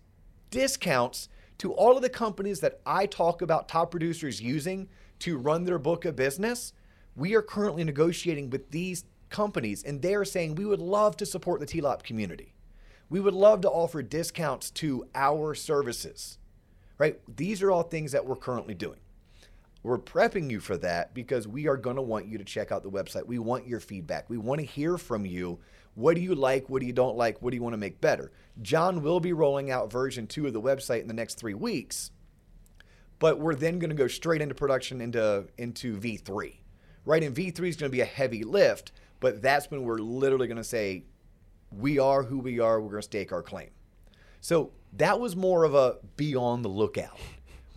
[0.49, 5.63] discounts to all of the companies that I talk about top producers using to run
[5.63, 6.73] their book of business.
[7.15, 11.25] We are currently negotiating with these companies, and they are saying we would love to
[11.25, 12.53] support the TLOP community.
[13.09, 16.37] We would love to offer discounts to our services,
[16.97, 17.19] right?
[17.33, 18.99] These are all things that we're currently doing.
[19.83, 22.83] We're prepping you for that because we are going to want you to check out
[22.83, 23.25] the website.
[23.25, 24.29] We want your feedback.
[24.29, 25.59] We want to hear from you.
[25.95, 26.69] What do you like?
[26.69, 27.41] What do you don't like?
[27.41, 28.31] What do you want to make better?
[28.61, 32.11] John will be rolling out version two of the website in the next three weeks,
[33.19, 36.57] but we're then going to go straight into production into into V3.
[37.05, 37.23] Right?
[37.23, 40.57] And V3 is going to be a heavy lift, but that's when we're literally going
[40.57, 41.03] to say,
[41.71, 42.79] we are who we are.
[42.79, 43.69] We're going to stake our claim.
[44.41, 47.17] So that was more of a be on the lookout.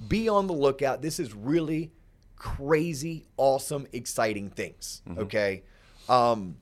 [0.09, 1.03] Be on the lookout.
[1.03, 1.90] This is really
[2.37, 5.03] crazy, awesome, exciting things.
[5.18, 5.62] Okay.
[6.09, 6.57] Um,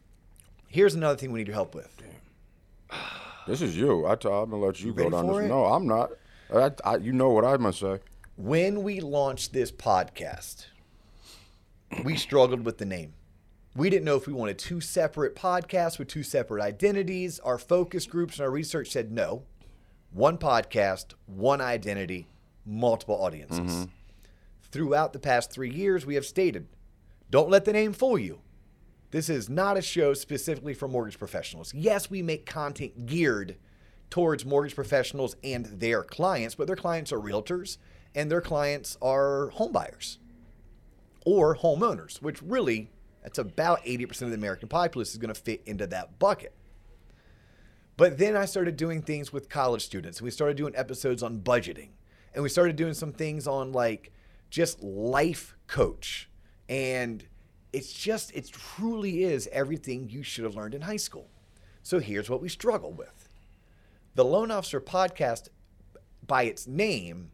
[0.68, 1.88] here's another thing we need your help with.
[3.46, 4.06] This is you.
[4.06, 5.36] I t- I'm gonna let you, go ready down this.
[5.38, 5.48] it?
[5.48, 6.10] No, I'm not.
[6.54, 7.98] I, I, you know what I must say.
[8.36, 10.66] When we launched this podcast,
[12.04, 13.14] we struggled with the name.
[13.78, 17.38] We didn't know if we wanted two separate podcasts with two separate identities.
[17.38, 19.44] Our focus groups and our research said no.
[20.10, 22.26] One podcast, one identity,
[22.66, 23.60] multiple audiences.
[23.60, 23.84] Mm-hmm.
[24.72, 26.66] Throughout the past three years, we have stated
[27.30, 28.40] don't let the name fool you.
[29.12, 31.72] This is not a show specifically for mortgage professionals.
[31.72, 33.58] Yes, we make content geared
[34.10, 37.78] towards mortgage professionals and their clients, but their clients are realtors
[38.12, 40.16] and their clients are homebuyers
[41.24, 42.90] or homeowners, which really
[43.22, 46.54] that's about 80% of the American populace is going to fit into that bucket.
[47.96, 51.90] But then I started doing things with college students, we started doing episodes on budgeting,
[52.32, 54.12] and we started doing some things on like
[54.50, 56.30] just life coach.
[56.68, 57.24] And
[57.72, 61.28] it's just, it truly is everything you should have learned in high school.
[61.82, 63.28] So here's what we struggle with
[64.14, 65.48] the Loan Officer podcast,
[66.26, 67.30] by its name,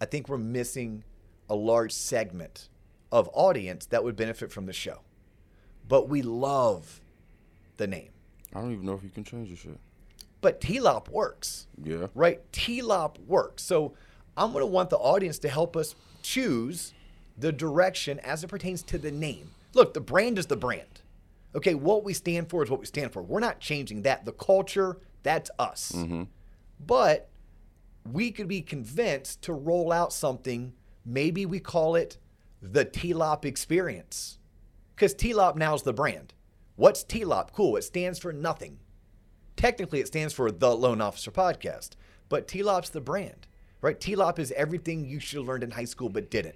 [0.00, 1.04] I think we're missing
[1.48, 2.69] a large segment
[3.12, 5.00] of audience that would benefit from the show.
[5.88, 7.00] But we love
[7.76, 8.10] the name.
[8.54, 9.78] I don't even know if you can change the shit.
[10.40, 12.06] But TLOP works, Yeah.
[12.14, 12.40] right?
[12.52, 13.62] TLOP works.
[13.62, 13.94] So
[14.36, 16.94] I'm going to want the audience to help us choose
[17.36, 19.50] the direction as it pertains to the name.
[19.74, 21.02] Look, the brand is the brand.
[21.54, 23.22] Okay, what we stand for is what we stand for.
[23.22, 24.24] We're not changing that.
[24.24, 25.92] The culture, that's us.
[25.94, 26.24] Mm-hmm.
[26.86, 27.28] But
[28.10, 30.72] we could be convinced to roll out something.
[31.04, 32.18] Maybe we call it
[32.60, 34.38] the TLOP experience.
[34.94, 36.34] Because TLOP now is the brand.
[36.76, 37.52] What's TLOP?
[37.52, 37.76] Cool.
[37.76, 38.78] It stands for nothing.
[39.56, 41.90] Technically, it stands for the Loan Officer Podcast,
[42.28, 43.46] but TLOP's the brand,
[43.82, 44.00] right?
[44.00, 46.54] TLOP is everything you should have learned in high school but didn't.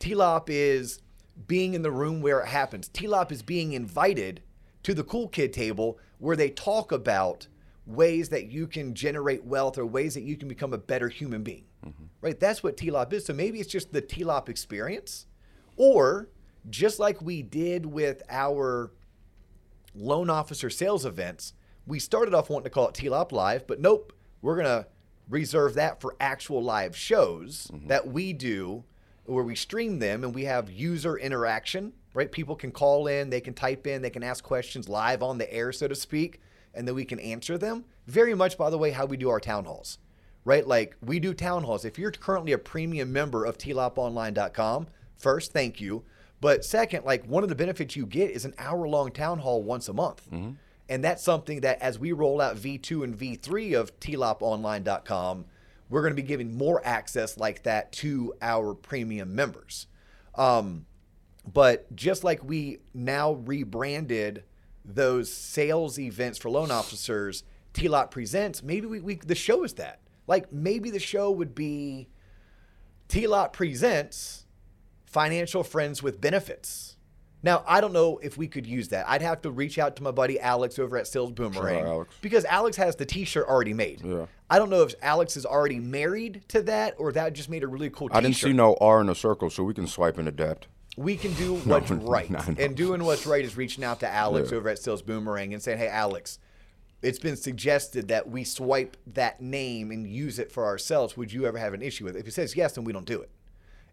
[0.00, 1.00] TLOP is
[1.46, 2.88] being in the room where it happens.
[2.88, 4.40] TLOP is being invited
[4.82, 7.46] to the cool kid table where they talk about
[7.86, 11.42] ways that you can generate wealth or ways that you can become a better human
[11.42, 12.04] being, mm-hmm.
[12.20, 12.40] right?
[12.40, 13.24] That's what TLOP is.
[13.26, 15.26] So maybe it's just the TLOP experience,
[15.76, 16.28] or
[16.68, 18.92] just like we did with our
[19.94, 21.52] loan officer sales events,
[21.86, 24.12] we started off wanting to call it TLOP Live, but nope,
[24.42, 24.86] we're going to
[25.28, 27.88] reserve that for actual live shows mm-hmm.
[27.88, 28.84] that we do
[29.24, 32.30] where we stream them and we have user interaction, right?
[32.30, 35.52] People can call in, they can type in, they can ask questions live on the
[35.52, 36.40] air, so to speak,
[36.74, 37.84] and then we can answer them.
[38.06, 39.98] Very much, by the way, how we do our town halls,
[40.44, 40.66] right?
[40.66, 41.84] Like we do town halls.
[41.84, 44.86] If you're currently a premium member of tloponline.com,
[45.18, 46.04] first, thank you.
[46.40, 49.62] But second, like one of the benefits you get is an hour long town hall
[49.62, 50.28] once a month.
[50.88, 55.44] And that's something that as we roll out V2 and V3 of tloponline.com,
[55.88, 59.86] we're going to be giving more access like that to our premium members.
[60.34, 60.86] Um,
[61.52, 64.44] but just like we now rebranded
[64.84, 70.00] those sales events for loan officers, TLOP Presents, maybe we, we the show is that.
[70.26, 72.08] Like maybe the show would be
[73.08, 74.45] TLOP Presents
[75.20, 76.98] Financial Friends with Benefits.
[77.42, 79.08] Now, I don't know if we could use that.
[79.08, 82.14] I'd have to reach out to my buddy Alex over at Sales Boomerang Alex.
[82.20, 84.02] because Alex has the t-shirt already made.
[84.04, 84.26] Yeah.
[84.50, 87.66] I don't know if Alex is already married to that or that just made a
[87.66, 90.18] really cool t-shirt I didn't see no R in a circle, so we can swipe
[90.18, 90.66] and adapt.
[90.98, 92.28] we can do what's No, right.
[92.28, 92.54] no, no.
[92.62, 94.58] And doing what's right is reaching out to Alex Yeah.
[94.58, 96.38] over at Sales Boomerang and saying, hey, Alex,
[97.00, 101.16] it's been suggested that we swipe that name and use it for ourselves.
[101.16, 102.18] Would you ever have an issue with it?
[102.18, 103.30] If he says yes, then we don't do it.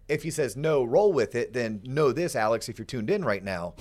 [0.08, 3.24] If he says no, roll with it, then know this, Alex, if you're tuned in
[3.24, 3.74] right now,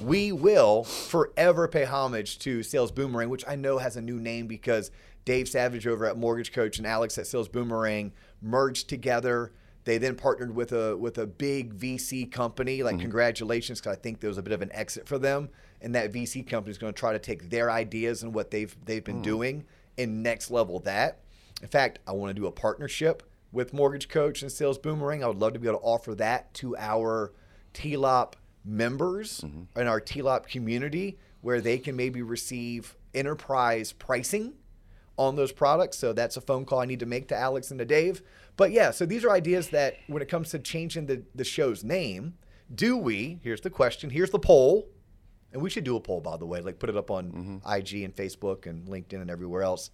[0.00, 4.46] we will forever pay homage to Sales Boomerang, which I know has a new name
[4.46, 4.90] because
[5.24, 9.52] Dave Savage over at Mortgage Coach and Alex at Sales Boomerang merged together.
[9.84, 12.82] They then partnered with a with a big VC company.
[12.82, 13.02] Like mm-hmm.
[13.02, 15.48] congratulations, because I think there was a bit of an exit for them,
[15.80, 18.74] and that VC company is going to try to take their ideas and what they've
[18.84, 19.24] they've been mm.
[19.24, 19.64] doing
[19.98, 21.20] and next level that.
[21.62, 23.22] In fact, I want to do a partnership
[23.54, 25.22] with Mortgage Coach and Sales Boomerang.
[25.22, 27.32] I would love to be able to offer that to our
[27.72, 29.80] TLOP members mm-hmm.
[29.80, 34.54] in our TLOP community where they can maybe receive enterprise pricing
[35.16, 35.96] on those products.
[35.96, 38.22] So that's a phone call I need to make to Alex and to Dave.
[38.56, 41.84] But yeah, so these are ideas that when it comes to changing the, the show's
[41.84, 42.34] name,
[42.74, 44.88] do we, here's the question, here's the poll,
[45.52, 47.72] and we should do a poll by the way, like put it up on mm-hmm.
[47.72, 49.90] IG and Facebook and LinkedIn and everywhere else.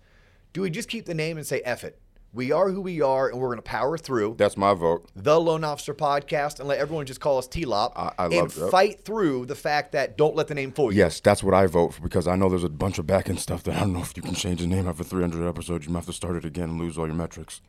[0.53, 2.01] Do we just keep the name and say F it?
[2.33, 5.09] We are who we are and we're gonna power through That's my vote.
[5.16, 8.55] the Loan Officer Podcast and let everyone just call us T-Lop I- I and love
[8.55, 8.71] that.
[8.71, 10.99] fight through the fact that don't let the name fool you.
[10.99, 13.40] Yes, that's what I vote for because I know there's a bunch of back end
[13.40, 15.87] stuff that I don't know if you can change the name after 300 episodes.
[15.87, 17.62] You might have to start it again and lose all your metrics.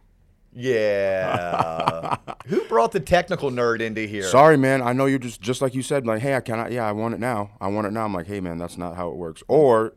[0.53, 2.17] Yeah.
[2.47, 4.23] Who brought the technical nerd into here?
[4.23, 4.81] Sorry, man.
[4.81, 6.71] I know you're just just like you said, like, hey, I cannot.
[6.71, 7.51] Yeah, I want it now.
[7.61, 8.03] I want it now.
[8.05, 9.41] I'm like, hey, man, that's not how it works.
[9.47, 9.93] Or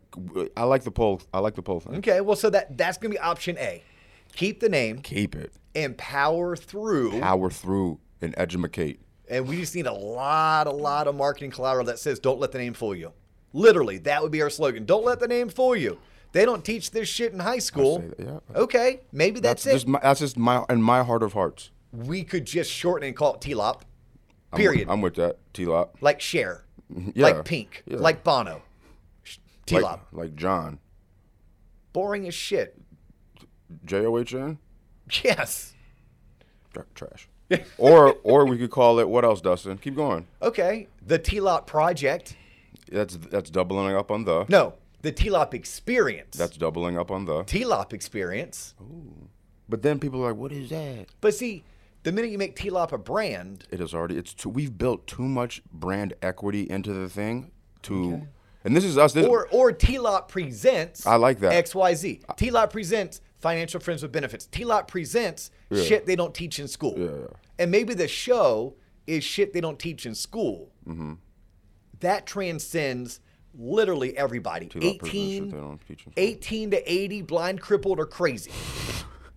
[0.57, 1.21] I like the poll.
[1.35, 1.97] I like the poll thing.
[1.97, 3.83] Okay, well, so that that's gonna be option A.
[4.37, 5.53] Keep the name Keep it.
[5.75, 7.21] and power through.
[7.21, 9.01] Power through and educate.
[9.29, 12.53] And we just need a lot, a lot of marketing collateral that says, "Don't let
[12.53, 13.13] the name fool you."
[13.53, 14.85] Literally, that would be our slogan.
[14.85, 15.99] Don't let the name fool you.
[16.33, 18.01] They don't teach this shit in high school.
[18.01, 18.39] that, yeah.
[18.61, 19.77] Okay, maybe that's, That's it.
[19.77, 21.71] just my, that's just my in my heart of hearts.
[21.93, 23.85] we could just shorten and call it T-Lop.
[24.53, 24.89] I'm Period.
[24.89, 25.39] With, I'm with that.
[25.53, 25.97] T Lop.
[26.01, 27.11] like Cher, mm-hmm.
[27.15, 27.99] Yeah, like Pink, yeah.
[27.99, 28.63] like Bono.
[29.67, 30.09] T-Lop.
[30.13, 30.81] Like, like John.
[31.93, 32.77] Boring as shit.
[33.85, 34.59] J O H N.
[35.23, 35.75] Yes.
[36.73, 37.29] Tra- Trash.
[37.79, 39.79] or or we could call it what else, Dustin?
[39.79, 40.27] Keep going.
[40.43, 40.89] Okay.
[41.07, 42.37] The T-Lop Project.
[42.91, 44.47] That's that's doubling up on the.
[44.49, 46.37] No, the T-Lop Experience.
[46.37, 47.43] That's doubling up on the.
[47.45, 48.75] T-Lop Experience.
[48.81, 49.29] Ooh.
[49.69, 51.07] But then people are like, what is that?
[51.21, 51.65] But see,
[52.03, 54.17] the minute you make T-Lop a brand, It is already.
[54.17, 54.49] It's too.
[54.49, 57.51] We've built too much brand equity into the thing
[57.83, 58.27] to.
[58.65, 59.13] And this is us.
[59.13, 61.07] This, or or T-Lop presents.
[61.07, 61.53] I like that.
[61.53, 62.21] X Y Z.
[62.37, 64.47] T-Lop presents financial friends with benefits.
[64.47, 66.95] T-Lop presents shit they don't teach in school.
[66.97, 67.27] Yeah, yeah.
[67.59, 68.75] And maybe the show
[69.07, 70.73] is shit they don't teach in school.
[70.89, 71.13] Mm-hmm.
[72.01, 73.21] That transcends
[73.55, 74.67] literally everybody.
[74.69, 76.25] T-Lop presents shit 18, they don't teach in school.
[76.25, 78.51] 18 to 80, blind, crippled, or crazy.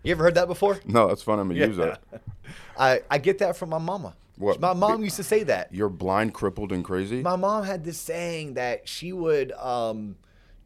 [0.03, 0.79] You ever heard that before?
[0.85, 1.37] No, that's fun.
[1.37, 2.01] I'm gonna use that.
[2.77, 4.15] I, I get that from my mama.
[4.37, 4.61] What?
[4.61, 5.73] My mom used to say that.
[5.73, 7.21] You're blind, crippled, and crazy.
[7.21, 10.15] My mom had this saying that she would um,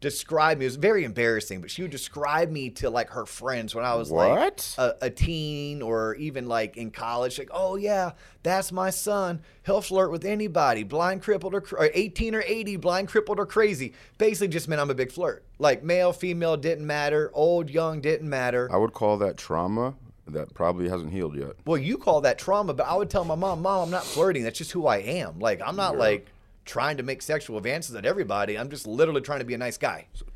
[0.02, 0.66] describe me.
[0.66, 3.94] It was very embarrassing, but she would describe me to like her friends when I
[3.94, 4.28] was like
[4.76, 7.38] a, a teen or even like in college.
[7.38, 8.12] Like, oh yeah,
[8.42, 9.40] that's my son.
[9.64, 13.46] He'll flirt with anybody, blind, crippled, or, cr- or 18 or 80, blind, crippled, or
[13.46, 13.94] crazy.
[14.18, 15.44] Basically, just meant I'm a big flirt.
[15.58, 18.68] Like male, female didn't matter, old, young didn't matter.
[18.70, 19.94] I would call that trauma
[20.26, 21.52] that probably hasn't healed yet.
[21.64, 24.42] Well, you call that trauma, but I would tell my mom, Mom, I'm not flirting.
[24.42, 25.38] That's just who I am.
[25.38, 26.26] Like, I'm not like
[26.64, 28.58] trying to make sexual advances at everybody.
[28.58, 30.06] I'm just literally trying to be a nice guy.
[30.14, 30.26] So,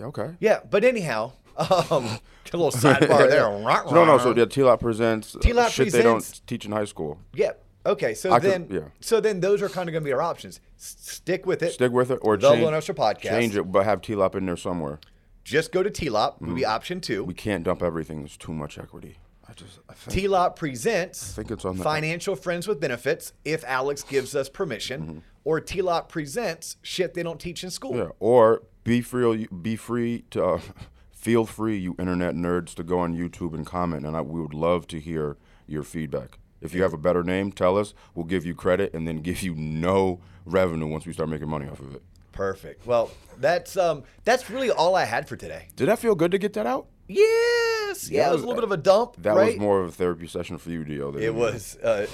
[0.00, 0.30] okay.
[0.40, 1.66] Yeah, but anyhow, um,
[2.52, 3.44] a little sidebar there.
[3.92, 4.18] No, no.
[4.18, 7.18] So yeah, T-Lop presents uh, T-Lop shit they don't teach in high school.
[7.34, 7.52] yeah.
[7.86, 8.88] Okay, so I could- then, yeah.
[9.00, 10.58] so then those are kind of going to be our options.
[10.78, 11.72] S- stick with it.
[11.74, 13.28] Stick with it or The change, Loan Podcast.
[13.28, 15.00] change it, but have T-Lop in there somewhere.
[15.44, 17.22] Just go to T-Lop, would be option two.
[17.24, 18.20] We can't dump everything.
[18.20, 19.18] There's too much equity.
[19.46, 23.62] I just I think, T-Lop presents think it's on the- Financial Friends with Benefits, if
[23.64, 25.18] Alex gives us permission, Mm-hmm.
[25.44, 27.96] Or T-Lop presents shit they don't teach in school.
[27.96, 28.08] yeah.
[28.18, 29.46] Or be free.
[29.46, 30.44] Be free to.
[30.44, 30.60] Uh,
[31.12, 34.52] feel free, you internet nerds, to go on YouTube and comment, and I, we would
[34.52, 36.38] love to hear your feedback.
[36.60, 37.94] If you have a better name, tell us.
[38.14, 41.66] We'll give you credit and then give you no revenue once we start making money
[41.66, 42.02] off of it.
[42.32, 42.86] Perfect.
[42.86, 45.68] Well, that's um that's really all I had for today.
[45.76, 46.88] Did that feel good to get that out?
[47.06, 48.10] Yes.
[48.10, 49.16] Yeah, That it was a little bit of a dump.
[49.18, 49.46] That right?
[49.52, 51.10] was more of a therapy session for you, Dio.
[51.10, 51.40] than It me.
[51.40, 51.76] was.
[51.76, 52.06] Uh,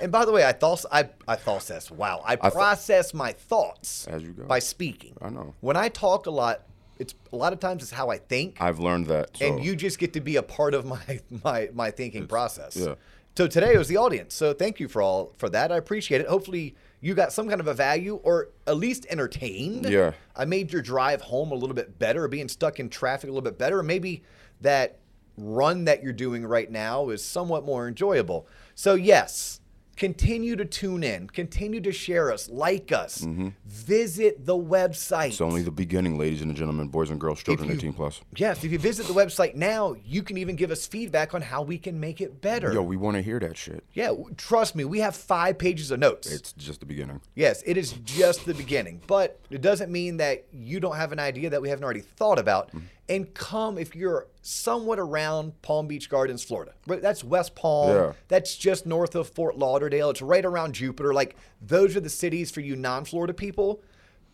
[0.00, 1.90] and by the way, I thought I I process.
[1.90, 4.44] Wow, I process my thoughts As you go.
[4.44, 5.16] by speaking.
[5.22, 5.54] I know.
[5.60, 6.62] When I talk a lot,
[6.98, 9.36] it's a lot of times it's how I think, I've learned that.
[9.36, 9.46] So.
[9.46, 12.76] and you just get to be a part of my my my thinking process.
[12.76, 12.94] yeah.
[13.36, 14.34] So today was the audience.
[14.34, 15.70] So thank you for all for that.
[15.70, 16.26] I appreciate it.
[16.26, 19.88] Hopefully you got some kind of a value or at least entertained.
[19.88, 20.12] Yeah.
[20.36, 23.42] I made your drive home a little bit better, being stuck in traffic a little
[23.42, 23.82] bit better.
[23.82, 24.22] Maybe
[24.60, 24.98] that
[25.36, 28.46] run that you're doing right now is somewhat more enjoyable.
[28.74, 29.59] So, yes,
[30.00, 33.18] continue to tune in, continue to share us, like us,
[33.66, 35.26] visit the website.
[35.26, 35.28] Mm-hmm.
[35.28, 38.22] It's only the beginning, ladies and gentlemen, boys and girls, children, you- 18 plus.
[38.34, 41.60] yes, if you visit the website now, you can even give us feedback on how
[41.60, 42.72] we can make it better.
[42.72, 43.84] Yo, we want to hear that shit.
[43.92, 46.32] yeah, trust me, we have five pages of notes.
[46.32, 47.20] It's just the beginning.
[47.34, 51.18] Yes, it is just the beginning, but it doesn't mean that you don't have an
[51.18, 52.68] idea that we haven't already thought about.
[52.68, 52.86] Mm-hmm.
[53.10, 56.72] And come if you're somewhat around Palm Beach Gardens, Florida.
[56.86, 57.90] That's West Palm.
[57.90, 58.12] Yeah.
[58.28, 60.10] That's just north of Fort Lauderdale.
[60.10, 61.12] It's right around Jupiter.
[61.12, 63.82] Like those are the cities for you non-Florida people.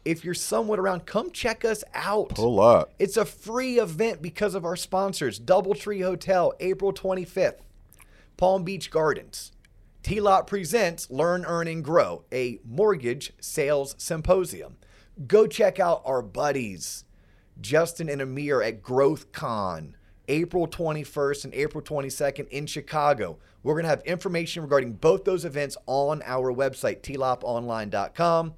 [0.04, 2.28] If you're somewhat around, come check us out.
[2.28, 2.92] Pull up.
[2.98, 7.60] It's a free event because of our sponsors Doubletree Hotel, April 25th,
[8.36, 9.52] Palm Beach Gardens.
[10.02, 14.76] T Lop presents Learn, Earn, and Grow, a mortgage sales symposium.
[15.26, 17.04] Go check out our buddies,
[17.60, 19.96] Justin and Amir at Growth Con,
[20.28, 23.38] April 21st and April 22nd in Chicago.
[23.62, 28.54] We're going to have information regarding both those events on our website, tloponline.com.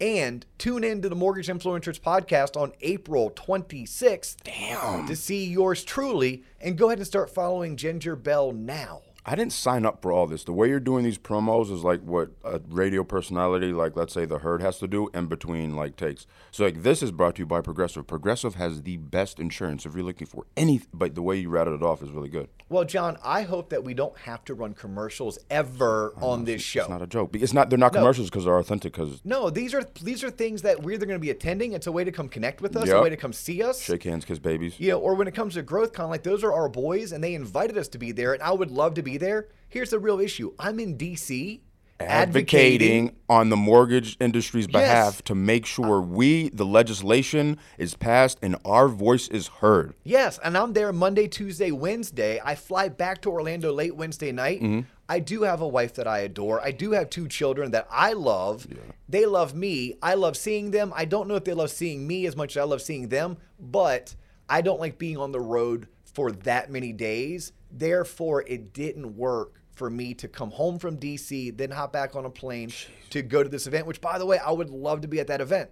[0.00, 5.06] And tune in to the Mortgage Influencers podcast on April 26th Damn.
[5.08, 6.44] to see yours truly.
[6.60, 9.02] And go ahead and start following Ginger Bell now.
[9.26, 10.44] I didn't sign up for all this.
[10.44, 14.24] The way you're doing these promos is like what a radio personality, like let's say
[14.24, 16.26] the herd, has to do in between like takes.
[16.50, 18.06] So like this is brought to you by Progressive.
[18.06, 20.80] Progressive has the best insurance if you're looking for any.
[20.94, 22.48] But the way you rattled it off is really good.
[22.70, 26.62] Well, John, I hope that we don't have to run commercials ever oh, on this
[26.62, 26.80] show.
[26.80, 27.34] It's not a joke.
[27.34, 27.70] It's not.
[27.70, 28.92] They're not commercials because they're authentic.
[28.92, 31.72] Because no, these are these are things that we're either going to be attending.
[31.72, 33.80] It's a way to come connect with us, a way to come see us.
[33.80, 34.78] shake hands, kiss babies.
[34.78, 37.34] You know, or when it comes to GrowthCon, like those are our boys, and they
[37.34, 39.48] invited us to be there, and I would love to be there.
[39.68, 41.60] Here's the real issue: I'm in DC,
[42.00, 45.22] advocating on the mortgage industry's behalf Yes.
[45.24, 49.94] to make sure we, the legislation, is passed and our voice is heard.
[50.04, 52.40] Yes, and I'm there Monday, Tuesday, Wednesday.
[52.44, 54.60] I fly back to Orlando late Wednesday night.
[54.60, 54.80] Mm-hmm.
[55.08, 56.60] I do have a wife that I adore.
[56.60, 58.66] I do have two children that I love.
[59.08, 59.94] They love me.
[60.02, 60.92] I love seeing them.
[60.94, 63.38] I don't know if they love seeing me as much as I love seeing them,
[63.58, 64.14] but
[64.50, 65.88] I don't like being on the road
[66.18, 67.52] for that many days.
[67.70, 72.24] Therefore, it didn't work for me to come home from DC, then hop back on
[72.24, 72.72] a plane
[73.10, 75.28] to go to this event, which, by the way, I would love to be at
[75.28, 75.70] that event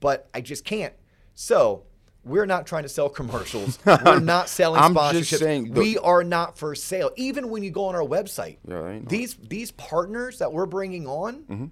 [0.00, 0.92] but I just can't.
[1.34, 1.84] So
[2.24, 3.78] we're not trying to sell commercials.
[3.86, 5.12] We're not selling I'm sponsorships.
[5.28, 7.10] just saying the- we are not for sale.
[7.16, 11.34] Even when you go on our website, Yeah, these these partners that we're bringing on,
[11.44, 11.64] Mm-hmm.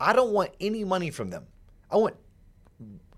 [0.00, 1.46] I don't want any money from them.
[1.90, 2.16] I want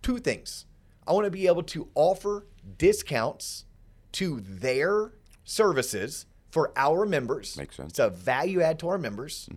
[0.02, 0.66] two things.
[1.06, 3.64] I want to be able to offer discounts
[4.12, 5.12] to their
[5.44, 7.56] services for our members.
[7.56, 7.90] Makes sense.
[7.90, 9.48] It's a value add to our members.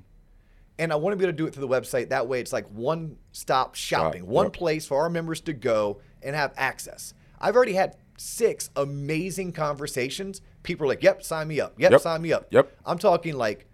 [0.80, 2.10] And I want to be able to do it through the website.
[2.10, 4.54] That way, it's like one stop shopping, one yep.
[4.54, 7.14] place for our members to go and have access.
[7.40, 10.42] I've already had six amazing conversations.
[10.64, 11.74] People are like, yep, sign me up.
[11.78, 12.02] Yep, Yep.
[12.02, 12.48] sign me up.
[12.50, 12.76] Yep.
[12.86, 13.68] I'm talking like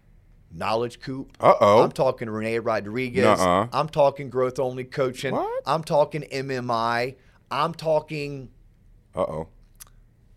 [0.51, 1.32] Knowledge Coop.
[1.39, 1.84] Uh-oh.
[1.84, 3.23] I'm talking Renee Rodriguez.
[3.23, 3.67] Nuh-uh.
[3.71, 5.34] I'm talking growth only coaching.
[5.34, 5.63] What?
[5.65, 7.15] I'm talking MMI.
[7.51, 8.49] I'm talking
[9.15, 9.47] Uh oh.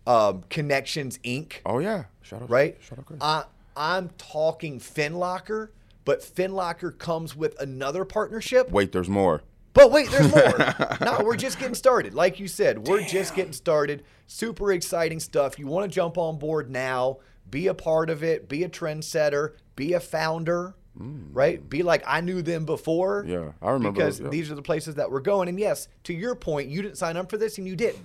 [0.05, 1.53] Um, Connections Inc.
[1.65, 2.05] Oh yeah.
[2.21, 2.49] Shout out.
[2.49, 2.77] right?
[2.81, 3.05] Shout out.
[3.05, 3.19] Chris.
[3.21, 3.43] I,
[3.75, 5.69] I'm talking FinLocker,
[6.05, 8.71] but FinLocker comes with another partnership.
[8.71, 9.41] Wait, there's more.
[9.73, 10.97] But wait, there's more.
[11.01, 12.13] no, we're just getting started.
[12.13, 14.03] Like you said, we're just getting started.
[14.27, 15.57] Super exciting stuff.
[15.57, 17.17] You want to jump on board now,
[17.49, 21.67] be a part of it, be a trendsetter, be a founder, right?
[21.69, 23.23] Be like, I knew them before.
[23.23, 23.29] Mm.
[23.29, 24.29] Yeah, I remember Because those, yeah.
[24.31, 25.47] these are the places that we're going.
[25.49, 28.03] And yes, to your point, you didn't sign up for this and you didn't.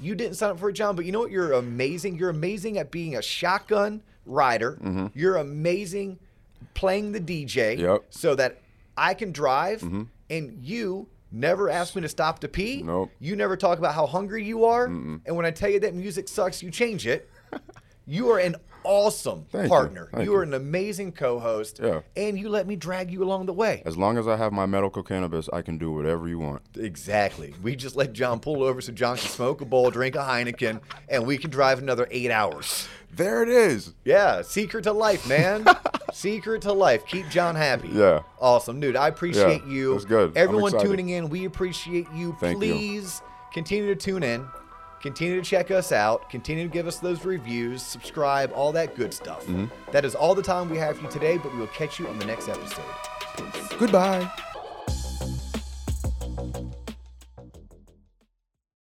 [0.00, 1.30] You didn't sign up for it, John, but you know what?
[1.30, 2.16] You're amazing.
[2.18, 5.10] You're amazing at being a shotgun rider.
[5.14, 6.18] You're amazing
[6.74, 8.04] playing the DJ Yep.
[8.10, 8.60] so that
[8.96, 9.82] I can drive
[10.28, 12.82] and you never ask me to stop to pee.
[12.82, 13.10] Nope.
[13.20, 14.86] You never talk about how hungry you are.
[14.86, 17.30] And when I tell you that music sucks, you change it.
[18.06, 18.56] you are an
[18.86, 20.08] awesome Thank partner.
[20.12, 20.48] Thank you are you.
[20.48, 21.80] an amazing co-host.
[21.82, 22.00] Yeah.
[22.16, 23.82] And you let me drag you along the way.
[23.84, 26.62] As long as I have my medical cannabis, I can do whatever you want.
[26.76, 27.54] Exactly.
[27.62, 30.80] We just let John pull over so John can smoke a bowl, drink a Heineken,
[31.08, 32.88] and we can drive another eight hours.
[33.12, 33.94] There it is.
[34.04, 35.64] Yeah, secret to life, man.
[36.12, 37.04] Secret to life.
[37.06, 37.88] Keep John happy.
[37.88, 38.20] Yeah.
[38.40, 38.96] Awesome, dude.
[38.96, 39.92] I appreciate Yeah, you.
[39.92, 40.34] that's good.
[40.34, 42.34] Everyone tuning in, we appreciate you.
[42.40, 42.72] Thank you.
[42.72, 43.20] Please
[43.52, 44.46] continue to tune in.
[45.06, 46.28] Continue to check us out.
[46.28, 49.46] Continue to give us those reviews, subscribe, all that good stuff.
[49.46, 49.66] Mm-hmm.
[49.92, 52.08] That is all the time we have for you today, but we will catch you
[52.08, 52.82] on the next episode.
[53.36, 53.68] Peace.
[53.78, 54.28] Goodbye.